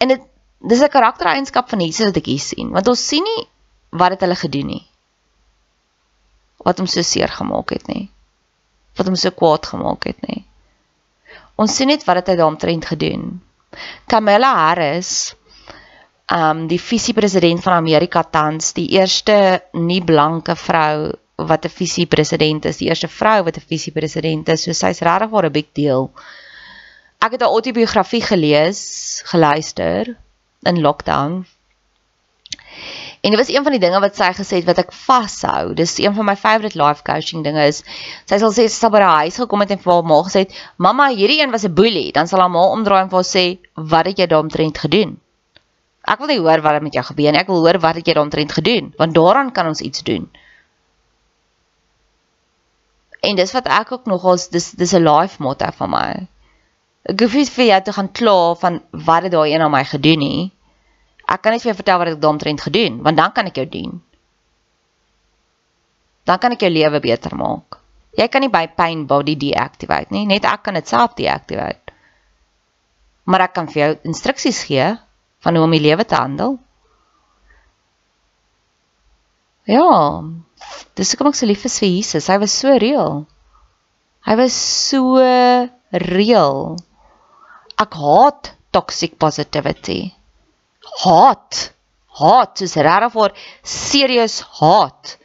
en 0.04 0.16
dit 0.16 0.30
dis 0.64 0.80
'n 0.80 0.96
karaktereienskap 0.96 1.70
van 1.70 1.84
Jesus 1.84 2.12
wat 2.12 2.22
ek 2.24 2.32
hier 2.32 2.40
sien. 2.40 2.72
Want 2.72 2.88
ons 2.88 3.08
sien 3.08 3.24
nie 3.24 3.48
wat 3.92 4.16
het 4.16 4.24
hulle 4.24 4.40
gedoen 4.40 4.72
nie 4.76 4.84
wat 6.64 6.80
hom 6.80 6.88
so 6.88 7.02
seer 7.02 7.32
gemaak 7.32 7.70
het 7.76 7.88
nie. 7.88 8.10
Wat 8.98 9.08
hom 9.10 9.16
so 9.20 9.32
kwaad 9.32 9.66
gemaak 9.66 10.08
het 10.10 10.20
nie. 10.28 10.44
Ons 11.56 11.76
sien 11.78 11.88
net 11.92 12.06
wat 12.08 12.22
het 12.22 12.34
hy 12.34 12.36
daaromtrent 12.40 12.86
gedoen. 12.86 13.42
Kamala 14.10 14.54
Harris, 14.68 15.34
um 16.34 16.68
die 16.70 16.80
visiepresident 16.82 17.62
van 17.64 17.78
Amerika 17.78 18.24
tans, 18.24 18.74
die 18.74 18.88
eerste 18.98 19.36
nie 19.74 20.02
blanke 20.04 20.56
vrou 20.56 21.14
wat 21.36 21.66
'n 21.66 21.70
visiepresident 21.70 22.66
is, 22.66 22.78
die 22.78 22.90
eerste 22.90 23.08
vrou 23.08 23.44
wat 23.44 23.58
'n 23.58 23.68
visiepresident 23.68 24.50
is, 24.50 24.64
so 24.64 24.72
sy's 24.74 25.02
regtig 25.02 25.30
waar 25.30 25.46
'n 25.46 25.52
big 25.52 25.70
deal. 25.74 26.12
Ek 27.20 27.32
het 27.32 27.42
haar 27.42 27.50
autobiografie 27.50 28.22
gelees, 28.22 29.22
geluister 29.26 30.18
in 30.64 30.82
lockdown 30.82 31.46
En 33.24 33.32
dit 33.32 33.40
was 33.40 33.50
een 33.56 33.64
van 33.64 33.72
die 33.72 33.80
dinge 33.80 34.00
wat 34.04 34.18
sy 34.20 34.28
gesê 34.36 34.58
het 34.60 34.66
wat 34.68 34.82
ek 34.82 34.90
vashou. 34.92 35.74
Dis 35.80 35.96
een 35.98 36.12
van 36.16 36.26
my 36.28 36.36
favorite 36.36 36.76
life 36.76 37.06
coaching 37.08 37.44
dinge 37.46 37.64
is 37.72 37.80
sy 38.28 38.40
sal 38.42 38.52
sê 38.52 38.66
sy 38.68 38.76
sal 38.76 38.92
by 38.92 39.00
haar 39.00 39.24
huis 39.24 39.40
gekom 39.40 39.64
het 39.64 39.72
en 39.72 39.80
vir 39.80 39.94
haar 39.94 40.10
ma 40.10 40.18
gesê 40.28 40.44
het, 40.44 40.52
"Mamma, 40.76 41.08
hierdie 41.08 41.40
een 41.40 41.52
was 41.56 41.64
'n 41.64 41.74
boelie." 41.74 42.12
Dan 42.12 42.28
sal 42.28 42.44
haar 42.44 42.52
ma 42.52 42.66
omdraai 42.76 43.04
en 43.04 43.10
vir 43.10 43.22
haar 43.22 43.32
sê, 43.36 43.46
"Wat 43.76 44.06
het 44.06 44.18
jy 44.18 44.28
daaromtrent 44.28 44.78
gedoen?" 44.78 45.20
Ek 46.04 46.20
wil 46.20 46.28
nie 46.28 46.40
hoor 46.40 46.62
wat 46.62 46.82
met 46.82 46.94
jou 46.94 47.04
gebeur 47.04 47.32
nie. 47.32 47.40
Ek 47.40 47.48
wil 47.48 47.64
hoor 47.64 47.80
wat 47.80 47.96
het 47.96 48.08
jy 48.08 48.14
daaroor 48.14 48.52
gedoen, 48.52 48.94
want 48.98 49.14
daaraan 49.14 49.52
kan 49.52 49.68
ons 49.68 49.80
iets 49.80 50.04
doen. 50.04 50.30
En 53.22 53.36
dis 53.36 53.52
wat 53.56 53.68
ek 53.72 53.92
ook 53.92 54.06
nogals 54.06 54.50
dis 54.50 54.72
dis 54.72 54.94
'n 54.94 55.04
life 55.08 55.42
motto 55.42 55.72
van 55.78 55.90
my. 55.90 56.28
Ek 57.04 57.20
hoef 57.20 57.34
nie 57.34 57.46
vir 57.46 57.66
jou 57.66 57.82
te 57.82 57.94
gaan 57.94 58.12
kla 58.12 58.54
van 58.56 58.82
wat 58.92 59.24
het 59.24 59.32
daai 59.32 59.54
een 59.54 59.62
aan 59.62 59.72
my 59.72 59.84
gedoen 59.84 60.20
nie. 60.20 60.52
Ek 61.30 61.44
kan 61.44 61.56
net 61.56 61.64
vir 61.64 61.72
jou 61.72 61.78
vertel 61.80 62.02
wat 62.02 62.12
ek 62.12 62.20
daaroor 62.24 62.66
gedoen, 62.68 63.00
want 63.04 63.18
dan 63.18 63.32
kan 63.32 63.48
ek 63.48 63.62
jou 63.62 63.66
dien. 63.70 64.02
Dan 66.28 66.40
kan 66.40 66.52
ek 66.56 66.66
jou 66.66 66.72
lewe 66.72 67.00
beter 67.04 67.36
maak. 67.36 67.80
Jy 68.18 68.28
kan 68.30 68.44
nie 68.44 68.52
by 68.52 68.68
pain 68.68 69.08
body 69.08 69.36
deactivate 69.40 70.14
nie, 70.14 70.26
net 70.30 70.46
ek 70.46 70.64
kan 70.68 70.78
dit 70.78 70.88
self 70.88 71.16
deactivate. 71.18 71.96
Maar 73.26 73.48
ek 73.48 73.54
kan 73.56 73.68
vir 73.72 73.82
jou 73.82 73.92
instruksies 74.12 74.64
gee 74.68 74.92
van 75.44 75.56
hoe 75.56 75.66
om 75.66 75.74
die 75.74 75.84
lewe 75.84 76.06
te 76.06 76.20
handel. 76.20 76.58
Ja, 79.68 80.22
dis 81.00 81.14
hoekom 81.14 81.32
ek 81.32 81.40
so 81.40 81.48
lief 81.48 81.64
is 81.66 81.80
vir 81.80 81.90
Jesus. 81.90 82.28
Hy 82.28 82.38
was 82.44 82.56
so 82.56 82.76
real. 82.84 83.24
Hy 84.28 84.36
was 84.40 84.56
so 84.56 85.20
real. 86.04 86.60
Ek 87.80 87.96
haat 88.00 88.54
toxic 88.76 89.16
positivity. 89.20 90.14
Haat. 91.04 91.72
Haat 92.20 92.62
is 92.62 92.76
regtig 92.76 93.14
vir 93.16 93.36
serious 93.64 94.42
haat. 94.60 95.18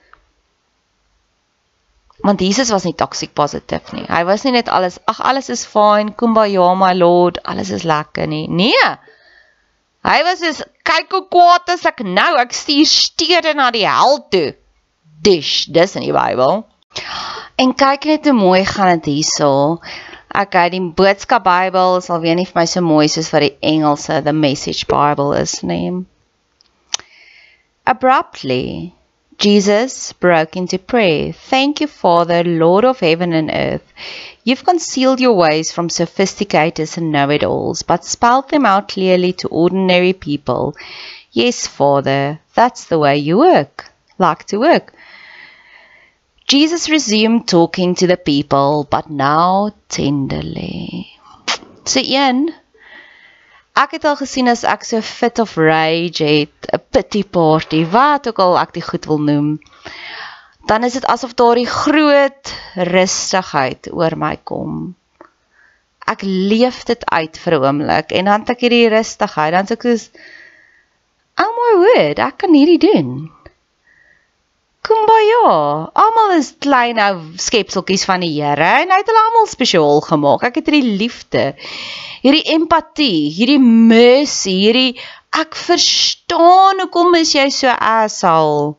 Want 2.25 2.41
Jesus 2.43 2.71
was 2.75 2.85
nie 2.85 2.97
toxic 2.99 3.35
positive 3.35 3.95
nie. 3.95 4.07
Hy 4.09 4.25
was 4.27 4.45
nie 4.45 4.53
net 4.57 4.69
alles, 4.69 4.99
ag 5.07 5.21
alles 5.23 5.51
is 5.55 5.67
fine, 5.69 6.15
kumbaya 6.19 6.73
my 6.77 6.93
lord, 6.97 7.39
alles 7.45 7.71
is 7.71 7.87
lekker 7.87 8.27
nie. 8.27 8.49
Nee. 8.49 8.89
Hy 10.09 10.19
was 10.27 10.43
soos 10.43 10.63
kyk 10.89 11.13
hoe 11.15 11.27
kwaad 11.31 11.71
is 11.75 11.85
ek 11.89 12.03
nou. 12.07 12.33
Ek 12.41 12.55
stuur 12.57 12.89
stede 12.89 13.55
na 13.55 13.71
die 13.75 13.87
hel 13.87 14.23
toe. 14.33 14.57
Dish, 15.23 15.67
dis 15.75 15.97
in 15.99 16.07
die 16.07 16.15
Bybel. 16.15 16.63
En 17.59 17.75
kyk 17.75 18.07
net 18.09 18.29
hoe 18.31 18.37
mooi 18.37 18.63
gaan 18.67 18.99
dit 18.99 19.13
hierso. 19.19 19.51
Okay, 20.35 20.69
die 20.71 20.81
boodskap 20.93 21.45
Bybel 21.45 22.03
sal 22.05 22.21
weer 22.21 22.37
nie 22.37 22.45
vir 22.47 22.61
my 22.61 22.67
so 22.69 22.83
mooi 22.85 23.09
soos 23.09 23.31
vir 23.33 23.47
die 23.47 23.57
Engelse 23.73 24.21
the 24.25 24.35
message 24.37 24.87
Bible 24.87 25.33
is 25.33 25.63
nie. 25.63 26.05
Abruptly, 27.87 28.93
Jesus 29.39 30.13
broke 30.13 30.57
into 30.57 30.79
prayer. 30.79 31.33
Thank 31.33 31.81
you, 31.81 31.87
Father, 31.87 32.45
Lord 32.45 32.85
of 32.85 33.01
heaven 33.01 33.33
and 33.33 33.51
earth. 33.51 33.95
You've 34.45 34.65
concealed 34.65 35.21
your 35.21 35.35
ways 35.35 35.73
from 35.73 35.89
sophisticators 35.89 36.99
and 36.99 37.11
know 37.11 37.31
it 37.31 37.43
alls, 37.45 37.83
but 37.83 38.05
spelled 38.05 38.51
them 38.51 38.67
out 38.67 38.89
clearly 38.89 39.33
to 39.35 39.49
ordinary 39.49 40.13
people. 40.13 40.75
Yes, 41.33 41.67
Father, 41.67 42.41
that's 42.55 42.85
the 42.85 42.99
way 42.99 43.17
you 43.17 43.39
work, 43.39 43.91
like 44.19 44.45
to 44.49 44.59
work. 44.59 44.93
Jesus 46.49 46.89
resumed 46.89 47.47
talking 47.47 47.95
to 47.97 48.07
the 48.07 48.17
people, 48.17 48.87
but 48.89 49.11
now 49.11 49.71
tenderly. 49.93 51.13
So, 51.85 52.01
Ian, 52.01 52.49
ek 53.77 53.99
het 53.99 54.07
al 54.09 54.17
gesien 54.17 54.49
as 54.49 54.65
ek 54.65 54.87
so 54.89 55.03
fit 55.05 55.43
of 55.45 55.59
rage 55.61 56.25
het, 56.25 56.71
'n 56.73 56.81
pity 56.89 57.23
party, 57.37 57.85
wat 57.85 58.33
ook 58.33 58.41
al 58.41 58.57
ek 58.65 58.73
dit 58.73 58.85
goed 58.89 59.05
wil 59.13 59.21
noem, 59.21 59.51
dan 60.73 60.89
is 60.89 60.97
dit 60.97 61.05
asof 61.05 61.37
daardie 61.37 61.69
groot 61.69 62.55
rustigheid 62.97 63.93
oor 63.93 64.17
my 64.17 64.37
kom. 64.41 64.97
Ek 66.09 66.25
leef 66.25 66.85
dit 66.89 67.05
uit 67.13 67.37
vir 67.37 67.61
'n 67.61 67.65
oomblik 67.65 68.13
en 68.17 68.25
dan 68.25 68.41
het 68.41 68.57
ek 68.57 68.65
hierdie 68.65 68.89
rustigheid, 68.89 69.53
dan 69.53 69.69
sê 69.69 69.77
ek 69.77 69.85
soos 69.85 70.11
Oh 71.39 71.53
my 71.61 71.73
word, 71.85 72.19
ek 72.19 72.39
kan 72.41 72.57
hierdie 72.57 72.81
doen. 72.81 73.31
Kumbaya. 74.89 75.53
Almal 75.93 76.39
is 76.39 76.55
klein 76.65 77.01
ou 77.05 77.21
skepseltjies 77.37 78.09
van 78.09 78.25
die 78.25 78.33
Here 78.39 78.73
en 78.83 78.93
hy 78.93 79.01
het 79.03 79.13
hulle 79.13 79.25
almal 79.29 79.49
spesiaal 79.51 80.03
gemaak. 80.07 80.49
Ek 80.49 80.63
het 80.63 80.73
hierdie 80.73 80.97
liefde 81.01 81.53
hierdie 82.23 82.47
empatie, 82.55 83.29
hierdie 83.35 83.61
mercy, 83.63 84.55
hierdie 84.65 84.95
ek 85.39 85.57
verstaan 85.59 86.81
hoekom 86.83 87.19
is 87.21 87.35
jy 87.37 87.49
so 87.55 87.73
asshole. 87.73 88.79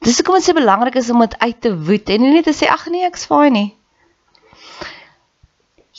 Dis 0.00 0.16
hoekom 0.20 0.38
dit 0.38 0.46
so 0.48 0.56
belangrik 0.56 0.96
is 0.96 1.10
om 1.12 1.20
dit 1.20 1.36
uit 1.42 1.58
te 1.60 1.74
woed 1.76 2.08
en 2.08 2.24
nie 2.24 2.32
net 2.38 2.48
te 2.48 2.56
sê 2.56 2.70
ag 2.72 2.86
nee, 2.88 3.04
ek's 3.06 3.28
fine 3.28 3.52
nie. 3.58 3.68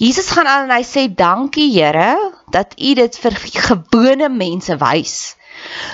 Jesus 0.02 0.32
gaan 0.34 0.50
aan 0.50 0.66
en 0.66 0.74
hy 0.74 0.82
sê 0.88 1.06
dankie 1.14 1.70
Here 1.76 2.16
dat 2.50 2.74
U 2.82 2.94
dit 2.98 3.20
vir 3.22 3.38
gewone 3.54 4.32
mense 4.34 4.74
wys. 4.82 5.36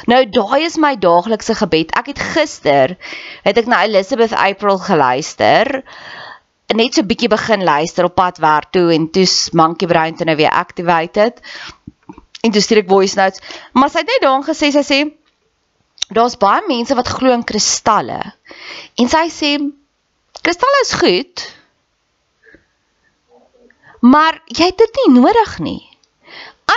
Nou 0.06 0.22
daai 0.30 0.64
is 0.66 0.78
my 0.78 0.96
daaglikse 1.00 1.56
gebed. 1.56 1.92
Ek 1.98 2.12
het 2.14 2.22
gister 2.36 2.96
het 3.44 3.58
ek 3.58 3.68
na 3.68 3.84
Elizabeth 3.86 4.36
April 4.36 4.80
geluister 4.82 5.84
net 6.76 6.98
so 6.98 7.08
bietjie 7.08 7.30
begin 7.32 7.64
luister 7.64 8.08
op 8.10 8.16
pad 8.20 8.42
werk 8.44 8.72
toe 8.76 8.92
en 8.92 9.08
toe 9.12 9.26
Monkey 9.56 9.88
Brain 9.88 10.16
toe 10.16 10.26
nou 10.28 10.36
weer 10.36 10.52
activated. 10.52 11.40
En 12.44 12.52
toe 12.52 12.62
stuur 12.62 12.84
ek 12.84 12.92
voice 12.92 13.16
notes. 13.16 13.42
Maar 13.72 13.90
sy 13.90 14.04
het 14.04 14.12
net 14.12 14.24
daarin 14.26 14.48
gesê 14.48 14.72
sy 14.76 14.84
sê 14.84 15.00
daar's 16.14 16.38
baie 16.40 16.64
mense 16.68 16.96
wat 16.96 17.08
glo 17.08 17.32
in 17.32 17.44
kristalle. 17.48 18.20
En 19.00 19.12
sy 19.12 19.28
sê 19.32 19.54
kristalle 20.44 20.84
is 20.84 20.94
goed. 21.00 21.46
Maar 24.00 24.42
jy 24.46 24.70
het 24.70 24.78
dit 24.78 25.00
nie 25.02 25.20
nodig 25.22 25.60
nie. 25.64 25.87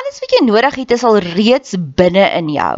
Alles 0.00 0.20
wat 0.22 0.34
jy 0.36 0.44
nodig 0.46 0.74
het 0.82 0.96
is 0.96 1.04
al 1.04 1.18
reeds 1.24 1.76
binne 1.78 2.26
in 2.40 2.50
jou. 2.54 2.76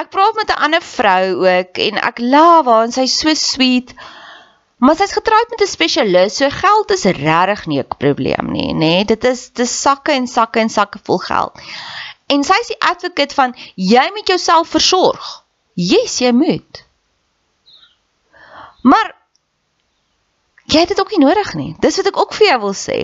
Ek 0.00 0.10
praat 0.14 0.34
met 0.34 0.50
'n 0.50 0.62
ander 0.66 0.82
vrou 0.82 1.46
ook 1.46 1.78
en 1.86 1.98
ek 1.98 2.18
love 2.18 2.70
haar 2.70 2.84
en 2.84 2.92
sy's 2.92 3.18
so 3.18 3.34
sweet. 3.34 3.94
Maar 4.82 4.96
sy's 4.96 5.12
getroud 5.12 5.50
met 5.50 5.60
'n 5.60 5.70
spesialis, 5.70 6.36
so 6.36 6.50
geld 6.50 6.90
is 6.90 7.04
regtig 7.04 7.66
nie 7.66 7.78
'n 7.78 7.96
probleem 7.98 8.50
nie, 8.50 8.72
nê? 8.72 8.78
Nee, 8.78 9.04
dit 9.04 9.24
is 9.24 9.50
dis 9.50 9.80
sakke 9.80 10.12
en 10.12 10.26
sakke 10.26 10.60
en 10.60 10.68
sakke 10.68 10.98
vol 11.02 11.18
geld. 11.18 11.60
En 12.26 12.44
sy's 12.44 12.66
die 12.66 12.80
advocate 12.80 13.34
van 13.34 13.54
jy 13.74 14.10
moet 14.14 14.26
jouself 14.26 14.68
versorg. 14.68 15.44
Yes, 15.74 16.18
jy 16.18 16.32
moet. 16.32 16.84
Maar 18.82 19.14
jy 20.64 20.80
het 20.80 20.88
dit 20.88 21.00
ook 21.00 21.10
nie 21.10 21.24
nodig 21.26 21.54
nie. 21.54 21.76
Dis 21.80 21.96
wat 21.96 22.06
ek 22.06 22.18
ook 22.18 22.34
vir 22.34 22.46
jou 22.46 22.60
wil 22.60 22.74
sê. 22.74 22.98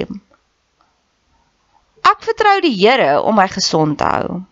Ek 2.07 2.25
vertrou 2.25 2.59
die 2.65 2.75
Here 2.75 3.19
om 3.23 3.39
my 3.39 3.49
gesond 3.51 3.99
te 3.99 4.05
hou. 4.05 4.43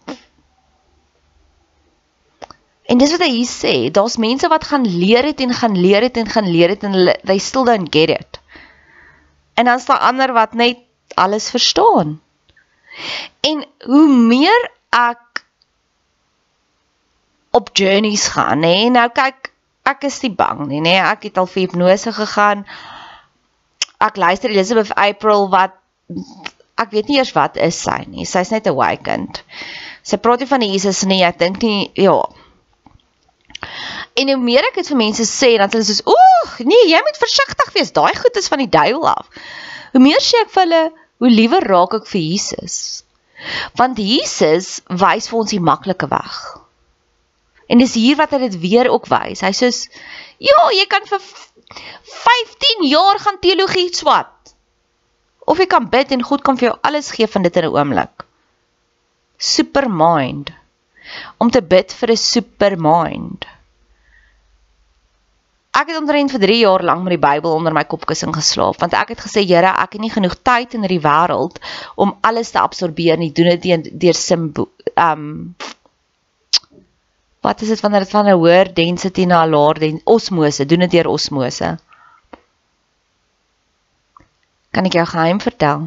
En 2.87 2.99
dis 3.03 3.11
wat 3.11 3.25
hy 3.25 3.33
hier 3.33 3.51
sê, 3.51 3.75
daar's 3.91 4.19
mense 4.23 4.49
wat 4.49 4.69
gaan 4.71 4.87
leer 4.87 5.27
het 5.27 5.41
en 5.43 5.55
gaan 5.55 5.75
leer 5.75 6.07
het 6.07 6.19
en 6.21 6.29
gaan 6.31 6.47
leer 6.51 6.75
het 6.77 6.85
en 6.87 6.95
they 7.27 7.39
still 7.43 7.67
don't 7.67 7.91
get 7.91 8.13
it. 8.15 8.39
En 9.59 9.67
dan 9.67 9.81
staan 9.81 10.01
ander 10.01 10.33
wat 10.33 10.55
net 10.55 10.79
alles 11.15 11.51
verstaan. 11.51 12.21
En 13.41 13.65
hoe 13.85 14.07
meer 14.09 14.71
ek 14.95 15.43
op 17.51 17.71
journeys 17.73 18.29
gaan, 18.29 18.63
nê, 18.63 18.87
nou 18.93 19.09
kyk, 19.11 19.51
ek 19.89 20.07
is 20.07 20.21
nie 20.23 20.35
bang 20.37 20.67
nie, 20.69 20.83
nê. 20.85 20.95
Ek 21.01 21.27
het 21.29 21.39
al 21.41 21.49
vir 21.51 21.67
hipnose 21.67 22.13
gegaan. 22.13 22.67
Ek 24.03 24.19
luister 24.21 24.53
Elizabeth 24.53 24.93
April 24.95 25.49
wat 25.51 25.75
ek 26.79 26.93
weet 26.93 27.09
nie 27.09 27.19
eers 27.19 27.33
wat 27.37 27.57
is 27.57 27.79
sy 27.83 28.03
nie. 28.09 28.27
Sy's 28.29 28.53
net 28.53 28.67
awakened. 28.71 29.43
Sy 30.07 30.19
praat 30.23 30.45
nie 30.45 30.51
van 30.51 30.63
Jesus 30.63 31.05
nie. 31.09 31.23
Ek 31.25 31.39
dink 31.41 31.63
nie, 31.63 31.91
ja, 31.97 32.21
En 34.17 34.31
hoe 34.33 34.39
meer 34.41 34.65
ek 34.71 34.79
dit 34.81 34.89
vir 34.89 34.99
mense 35.01 35.25
sê, 35.29 35.57
sê 35.57 35.73
hulle 35.73 35.85
soos, 35.85 36.03
"Ooh, 36.09 36.53
nee, 36.65 36.89
jy 36.89 37.01
moet 37.05 37.19
versigtig 37.21 37.73
wees. 37.75 37.93
Daai 37.93 38.15
goed 38.17 38.37
is 38.37 38.49
van 38.49 38.59
die 38.59 38.73
duiwel 38.79 39.09
af." 39.09 39.27
Hoe 39.93 40.01
meer 40.01 40.21
sê 40.21 40.41
ek 40.45 40.53
vir 40.55 40.63
hulle, 40.63 40.93
hoe 41.21 41.31
liewer 41.31 41.65
raak 41.65 41.95
ek 41.95 42.07
vir 42.07 42.21
Jesus. 42.21 43.03
Want 43.77 43.99
Jesus 43.99 44.81
wys 44.89 45.29
vir 45.29 45.39
ons 45.39 45.51
die 45.51 45.61
maklike 45.61 46.09
weg. 46.09 46.37
En 47.69 47.79
dis 47.79 47.95
hier 47.95 48.17
wat 48.17 48.31
hy 48.31 48.39
dit 48.39 48.61
weer 48.61 48.89
ook 48.89 49.09
wys. 49.13 49.41
Hy 49.41 49.53
sê, 49.53 49.71
"Ja, 50.39 50.71
jy 50.73 50.87
kan 50.87 51.05
vir 51.05 51.21
15 51.21 52.89
jaar 52.89 53.19
gaan 53.19 53.41
teologie 53.41 53.93
swat. 53.95 54.29
Of 55.47 55.59
jy 55.63 55.67
kan 55.71 55.89
bid 55.91 56.13
en 56.13 56.23
God 56.27 56.43
kan 56.43 56.59
vir 56.59 56.71
jou 56.71 56.77
alles 56.83 57.11
gee 57.15 57.27
van 57.27 57.43
dit 57.43 57.57
in 57.57 57.65
'n 57.65 57.75
oomblik." 57.75 58.25
Supermind. 59.39 60.51
Om 61.39 61.51
te 61.51 61.63
bid 61.63 61.93
vir 61.93 62.11
'n 62.11 62.17
supermind 62.17 63.47
ek 65.77 65.93
het 65.93 65.99
omtrent 66.01 66.33
vir 66.33 66.41
3 66.41 66.59
jaar 66.63 66.83
lank 66.89 67.05
met 67.05 67.17
die 67.17 67.23
Bybel 67.23 67.53
onder 67.53 67.75
my 67.77 67.85
kopkussing 67.85 68.33
geslaap 68.35 68.81
want 68.81 68.97
ek 68.97 69.13
het 69.15 69.25
gesê 69.27 69.45
Here, 69.45 69.75
ek 69.77 69.97
het 69.97 70.03
nie 70.03 70.13
genoeg 70.13 70.37
tyd 70.47 70.77
in 70.77 70.87
hierdie 70.87 71.03
wêreld 71.05 71.61
om 72.01 72.15
alles 72.25 72.53
te 72.55 72.61
absorbeer 72.63 73.21
nie. 73.21 73.33
Doen 73.33 73.53
dit 73.57 73.91
deur 73.93 74.17
simbo 74.17 74.71
um 74.97 75.55
Wat 77.45 77.61
is 77.63 77.69
dit 77.71 77.81
wanneer 77.85 78.03
dit 78.03 78.11
van 78.11 78.27
'n 78.27 78.39
hoër 78.41 78.73
density 78.75 79.25
na 79.25 79.45
'n 79.45 79.51
laer 79.51 79.79
den 79.79 80.01
osmose, 80.05 80.67
doen 80.67 80.81
dit 80.81 80.91
deur 80.91 81.07
osmose. 81.07 81.77
Kan 84.77 84.85
ek 84.85 84.93
jou 84.99 85.07
geheim 85.09 85.39
vertel? 85.41 85.87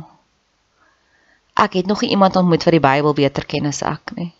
Ek 1.54 1.76
het 1.78 1.86
nog 1.86 2.02
iemand 2.02 2.36
ontmoet 2.40 2.64
wat 2.66 2.74
die 2.74 2.82
Bybel 2.82 3.14
beter 3.14 3.46
ken 3.46 3.68
as 3.70 3.84
ek 3.86 4.16
nie. 4.18 4.32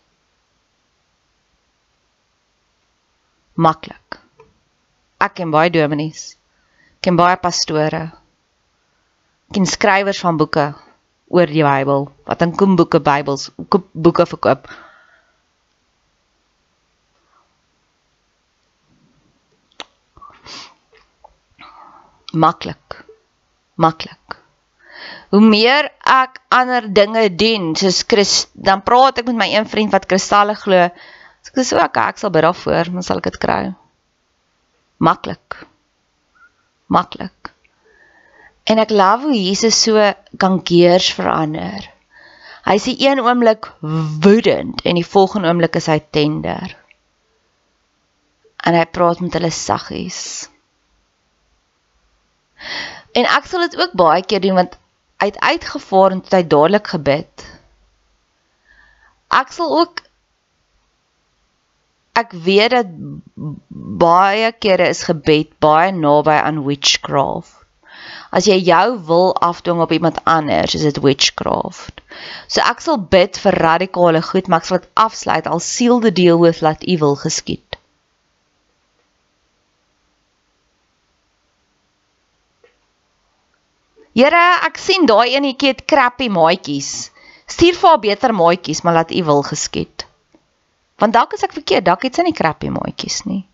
Maklik. 3.54 4.18
Ek 5.22 5.36
ken 5.38 5.54
baie 5.54 5.70
dominees. 5.70 6.32
Ken 6.98 7.14
baie 7.14 7.36
pastore. 7.38 8.08
Ken 9.54 9.70
skrywers 9.70 10.24
van 10.26 10.40
boeke 10.40 10.66
oor 11.30 11.54
die 11.54 11.62
Bybel 11.62 12.10
wat 12.26 12.42
in 12.42 12.56
koemboeke 12.56 12.98
Bybels 12.98 13.52
boeke 13.54 14.26
verkoop. 14.34 14.66
Maklik. 22.34 23.04
Maklik 23.78 24.39
hoe 25.30 25.40
meer 25.40 25.90
ek 26.02 26.40
ander 26.50 26.88
dinge 26.94 27.28
doen 27.38 27.70
soos 27.78 28.02
Chris 28.06 28.34
dan 28.52 28.82
praat 28.86 29.20
ek 29.22 29.28
met 29.30 29.38
my 29.44 29.48
een 29.52 29.68
vriend 29.70 29.94
wat 29.94 30.08
kristalle 30.10 30.56
glo. 30.58 30.88
So 31.46 31.54
ek 31.54 31.68
sê 31.68 31.78
okay 31.78 32.10
ek 32.10 32.18
sal 32.22 32.34
bid 32.34 32.46
daarvoor 32.46 32.90
dan 32.90 33.06
sal 33.06 33.22
ek 33.22 33.30
dit 33.30 33.38
kry. 33.42 33.62
Maklik. 34.98 35.62
Maklik. 36.90 37.52
En 38.66 38.82
ek 38.82 38.92
love 38.92 39.30
hoe 39.30 39.38
Jesus 39.38 39.78
so 39.78 40.02
kan 40.42 40.60
geers 40.66 41.12
verander. 41.14 41.86
Hy 42.66 42.76
sê 42.82 42.92
een 42.98 43.22
oomblik 43.22 43.70
woedend 43.80 44.82
en 44.84 44.98
die 44.98 45.06
volgende 45.06 45.48
oomblik 45.48 45.78
is 45.80 45.88
hy 45.90 45.98
tender. 46.12 46.74
En 48.60 48.76
hy 48.76 48.84
praat 48.92 49.22
met 49.24 49.38
hulle 49.38 49.54
saggies. 49.54 50.50
En 53.16 53.24
ek 53.24 53.48
sal 53.48 53.64
dit 53.64 53.78
ook 53.80 53.96
baie 53.98 54.26
keer 54.26 54.42
doen 54.44 54.58
want 54.58 54.76
uit 55.20 55.38
uitgevaar 55.38 56.14
en 56.16 56.22
tot 56.24 56.36
hy 56.38 56.44
dadelik 56.46 56.92
gebid. 56.94 57.44
Ek 59.40 59.52
sal 59.54 59.74
ook 59.80 60.02
ek 62.20 62.32
weet 62.46 62.74
dat 62.74 62.88
baie 64.00 64.50
kere 64.64 64.88
is 64.92 65.04
gebed 65.08 65.52
baie 65.62 65.92
naby 65.94 66.36
aan 66.40 66.64
witchcraft. 66.66 67.56
As 68.30 68.46
jy 68.46 68.56
jou 68.62 68.98
wil 69.08 69.32
afdwing 69.42 69.80
op 69.82 69.92
iemand 69.92 70.20
anders, 70.24 70.74
is 70.74 70.86
dit 70.86 71.00
witchcraft. 71.02 72.00
So 72.46 72.62
ek 72.62 72.80
sal 72.84 73.00
bid 73.14 73.38
vir 73.42 73.58
radikale 73.64 74.22
goed, 74.22 74.48
maar 74.48 74.62
ek 74.62 74.68
sal 74.68 74.80
dit 74.82 74.90
afsluit 75.04 75.50
al 75.50 75.62
seal 75.66 76.00
the 76.00 76.12
deal 76.14 76.38
with 76.42 76.62
laat 76.64 76.86
evil 76.86 77.16
geskied. 77.18 77.69
Here, 84.18 84.44
ek 84.66 84.78
sien 84.82 85.06
daai 85.06 85.36
enetjie 85.38 85.70
het 85.70 85.84
crappy 85.90 86.26
maatjies. 86.32 87.10
Stuur 87.50 87.76
vir 87.78 87.90
haar 87.90 88.00
beter 88.02 88.34
maatjies, 88.34 88.82
maar 88.82 89.00
laat 89.00 89.14
u 89.14 89.22
wil 89.28 89.44
geskied. 89.46 90.06
Want 91.00 91.14
dalk 91.14 91.36
is 91.36 91.44
ek 91.46 91.54
verkeerd, 91.56 91.86
dalk 91.86 92.02
het 92.04 92.18
sy 92.18 92.26
nie 92.26 92.36
crappy 92.36 92.72
maatjies 92.74 93.22
nie. 93.28 93.44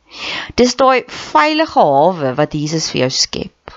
Dis 0.57 0.75
daai 0.81 1.05
veilige 1.13 1.83
hawe 1.83 2.33
wat 2.39 2.57
Jesus 2.57 2.89
vir 2.93 3.07
jou 3.07 3.13
skep. 3.13 3.75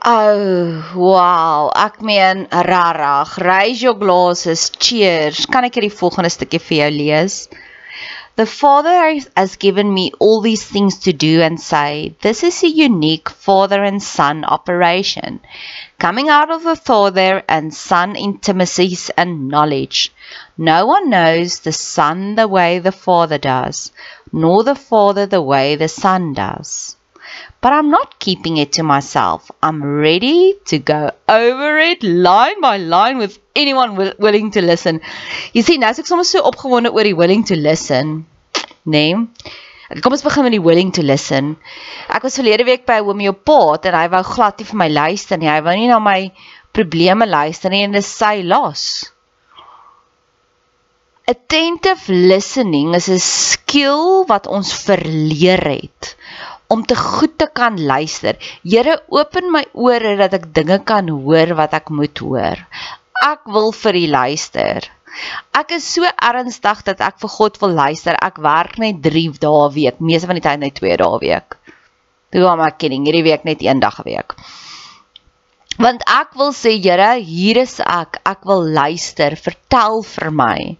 Oh, 0.00 0.94
wow. 0.96 1.68
Ek 1.76 2.00
meen, 2.00 2.46
rarig. 2.48 3.34
Raise 3.44 3.84
your 3.84 3.98
glasses. 4.00 4.70
Cheers. 4.80 5.44
Kan 5.52 5.66
ek 5.68 5.76
hierdie 5.76 5.92
volgende 5.92 6.30
stukkie 6.32 6.60
vir 6.70 6.78
jou 6.78 6.90
lees? 6.94 7.36
The 8.40 8.46
Father 8.46 9.20
has 9.36 9.56
given 9.56 9.92
me 9.92 10.12
all 10.18 10.40
these 10.40 10.64
things 10.64 11.00
to 11.00 11.12
do 11.12 11.42
and 11.42 11.60
say, 11.60 12.14
this 12.22 12.42
is 12.42 12.62
a 12.62 12.70
unique 12.70 13.28
Father 13.28 13.84
and 13.84 14.02
Son 14.02 14.46
operation, 14.46 15.40
coming 15.98 16.30
out 16.30 16.50
of 16.50 16.62
the 16.62 16.74
Father 16.74 17.42
and 17.46 17.74
Son 17.74 18.16
intimacies 18.16 19.10
and 19.10 19.48
knowledge. 19.48 20.10
No 20.56 20.86
one 20.86 21.10
knows 21.10 21.58
the 21.60 21.72
Son 21.72 22.34
the 22.34 22.48
way 22.48 22.78
the 22.78 22.92
Father 22.92 23.36
does, 23.36 23.92
nor 24.32 24.64
the 24.64 24.74
Father 24.74 25.26
the 25.26 25.42
way 25.42 25.76
the 25.76 25.88
Son 25.88 26.32
does. 26.32 26.96
But 27.60 27.74
I'm 27.74 27.90
not 27.90 28.18
keeping 28.18 28.56
it 28.56 28.72
to 28.72 28.82
myself. 28.82 29.50
I'm 29.62 29.82
ready 29.84 30.54
to 30.66 30.78
go 30.78 31.10
over 31.28 31.78
it 31.78 32.02
line 32.02 32.60
by 32.60 32.78
line 32.78 33.18
with 33.18 33.38
anyone 33.54 33.96
willing 34.18 34.50
to 34.52 34.62
listen. 34.62 35.00
Jy 35.52 35.64
sien, 35.66 35.82
nou 35.82 35.90
as 35.92 36.00
ek 36.00 36.08
soms 36.08 36.32
so 36.32 36.40
opgewonde 36.48 36.92
oor 36.94 37.04
die 37.04 37.16
willing 37.16 37.44
to 37.50 37.58
listen, 37.60 38.22
nê? 38.86 39.04
Nee. 39.12 39.58
Kom 40.00 40.14
ons 40.14 40.22
begin 40.22 40.46
met 40.46 40.54
die 40.54 40.62
willing 40.62 40.92
to 40.94 41.02
listen. 41.02 41.56
Ek 42.08 42.22
was 42.22 42.38
verlede 42.38 42.64
week 42.68 42.84
by 42.86 43.00
homeopaat 43.02 43.88
en 43.90 43.96
hy 43.98 44.04
wou 44.12 44.20
glad 44.28 44.60
nie 44.60 44.68
vir 44.68 44.78
my 44.78 44.86
luister 44.88 45.40
nie. 45.40 45.50
Hy 45.50 45.60
wou 45.66 45.74
nie 45.74 45.88
na 45.90 45.98
my 45.98 46.20
probleme 46.76 47.26
luister 47.26 47.74
nie 47.74 47.82
en 47.84 47.96
dit 47.96 48.04
is 48.04 48.12
sy 48.20 48.36
los. 48.46 48.84
Attentive 51.30 52.06
listening 52.08 52.94
is 52.94 53.10
'n 53.10 53.18
skill 53.18 54.24
wat 54.30 54.46
ons 54.46 54.72
verleer 54.86 55.60
het 55.66 56.14
om 56.70 56.84
te 56.86 56.96
goed 56.96 57.34
te 57.38 57.48
kan 57.52 57.76
luister. 57.82 58.38
Here, 58.62 59.00
open 59.10 59.50
my 59.50 59.64
ore 59.74 60.14
dat 60.20 60.36
ek 60.38 60.48
dinge 60.54 60.78
kan 60.86 61.10
hoor 61.10 61.56
wat 61.58 61.74
ek 61.74 61.90
moet 61.90 62.22
hoor. 62.22 62.62
Ek 63.26 63.42
wil 63.50 63.72
vir 63.74 63.98
U 63.98 64.06
luister. 64.14 64.86
Ek 65.58 65.74
is 65.74 65.88
so 65.96 66.06
ernstig 66.06 66.84
dat 66.86 67.02
ek 67.02 67.18
vir 67.22 67.32
God 67.34 67.58
wil 67.62 67.74
luister. 67.74 68.14
Ek 68.22 68.38
werk 68.38 68.78
net 68.78 69.02
3 69.02 69.40
dae 69.42 69.66
'n 69.66 69.74
week, 69.74 69.98
meeste 69.98 70.30
van 70.30 70.38
die 70.38 70.46
tyd 70.46 70.62
net 70.62 70.78
2 70.78 70.96
dae 71.02 71.10
'n 71.10 71.22
week. 71.26 71.58
Toe 72.30 72.46
am 72.46 72.62
ek 72.62 72.78
kidding, 72.78 73.04
hierdie 73.04 73.26
week 73.26 73.44
net 73.44 73.62
1 73.66 73.80
dag 73.82 73.98
'n 73.98 74.06
week. 74.06 74.36
Want 75.78 76.02
ek 76.06 76.36
wil 76.36 76.52
sê, 76.52 76.78
Here, 76.78 77.18
hier 77.18 77.56
is 77.56 77.80
ek. 77.80 78.20
Ek 78.24 78.44
wil 78.44 78.62
luister. 78.62 79.34
Vertel 79.34 80.02
vir 80.02 80.30
my. 80.30 80.76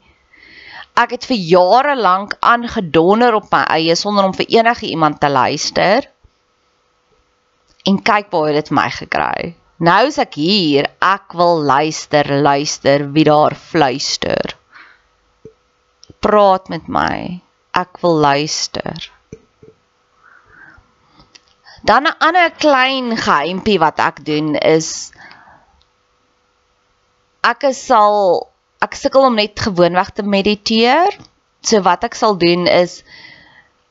Ek 1.00 1.14
het 1.14 1.24
vir 1.30 1.38
jare 1.38 1.94
lank 1.96 2.34
aangedonder 2.44 3.36
op 3.38 3.46
my 3.54 3.62
eie 3.76 3.94
sonder 3.96 4.26
om 4.26 4.34
vir 4.36 4.50
enige 4.58 4.90
iemand 4.90 5.20
te 5.20 5.30
luister. 5.32 6.08
En 7.88 8.02
kyk 8.04 8.28
waar 8.34 8.52
dit 8.52 8.70
my 8.76 8.88
gekry. 8.92 9.54
Nou 9.80 10.00
is 10.10 10.18
ek 10.20 10.36
hier, 10.36 10.90
ek 11.00 11.32
wil 11.40 11.62
luister, 11.64 12.28
luister 12.44 13.06
wie 13.14 13.24
daar 13.24 13.56
fluister. 13.56 14.52
Praat 16.20 16.68
met 16.68 16.90
my. 16.92 17.40
Ek 17.72 18.02
wil 18.02 18.20
luister. 18.20 19.08
Dan 21.80 22.04
'n 22.04 22.18
ander 22.18 22.50
klein 22.50 23.16
geheimpie 23.16 23.78
wat 23.80 23.98
ek 23.98 24.24
doen 24.24 24.54
is 24.54 25.12
ek 27.40 27.64
sal 27.72 28.49
ek 28.84 28.94
sukkel 28.96 29.26
om 29.28 29.34
net 29.36 29.60
gewoonweg 29.60 30.14
te 30.16 30.22
mediteer. 30.22 31.16
So 31.62 31.82
wat 31.84 32.04
ek 32.04 32.14
sal 32.14 32.38
doen 32.40 32.66
is 32.66 33.02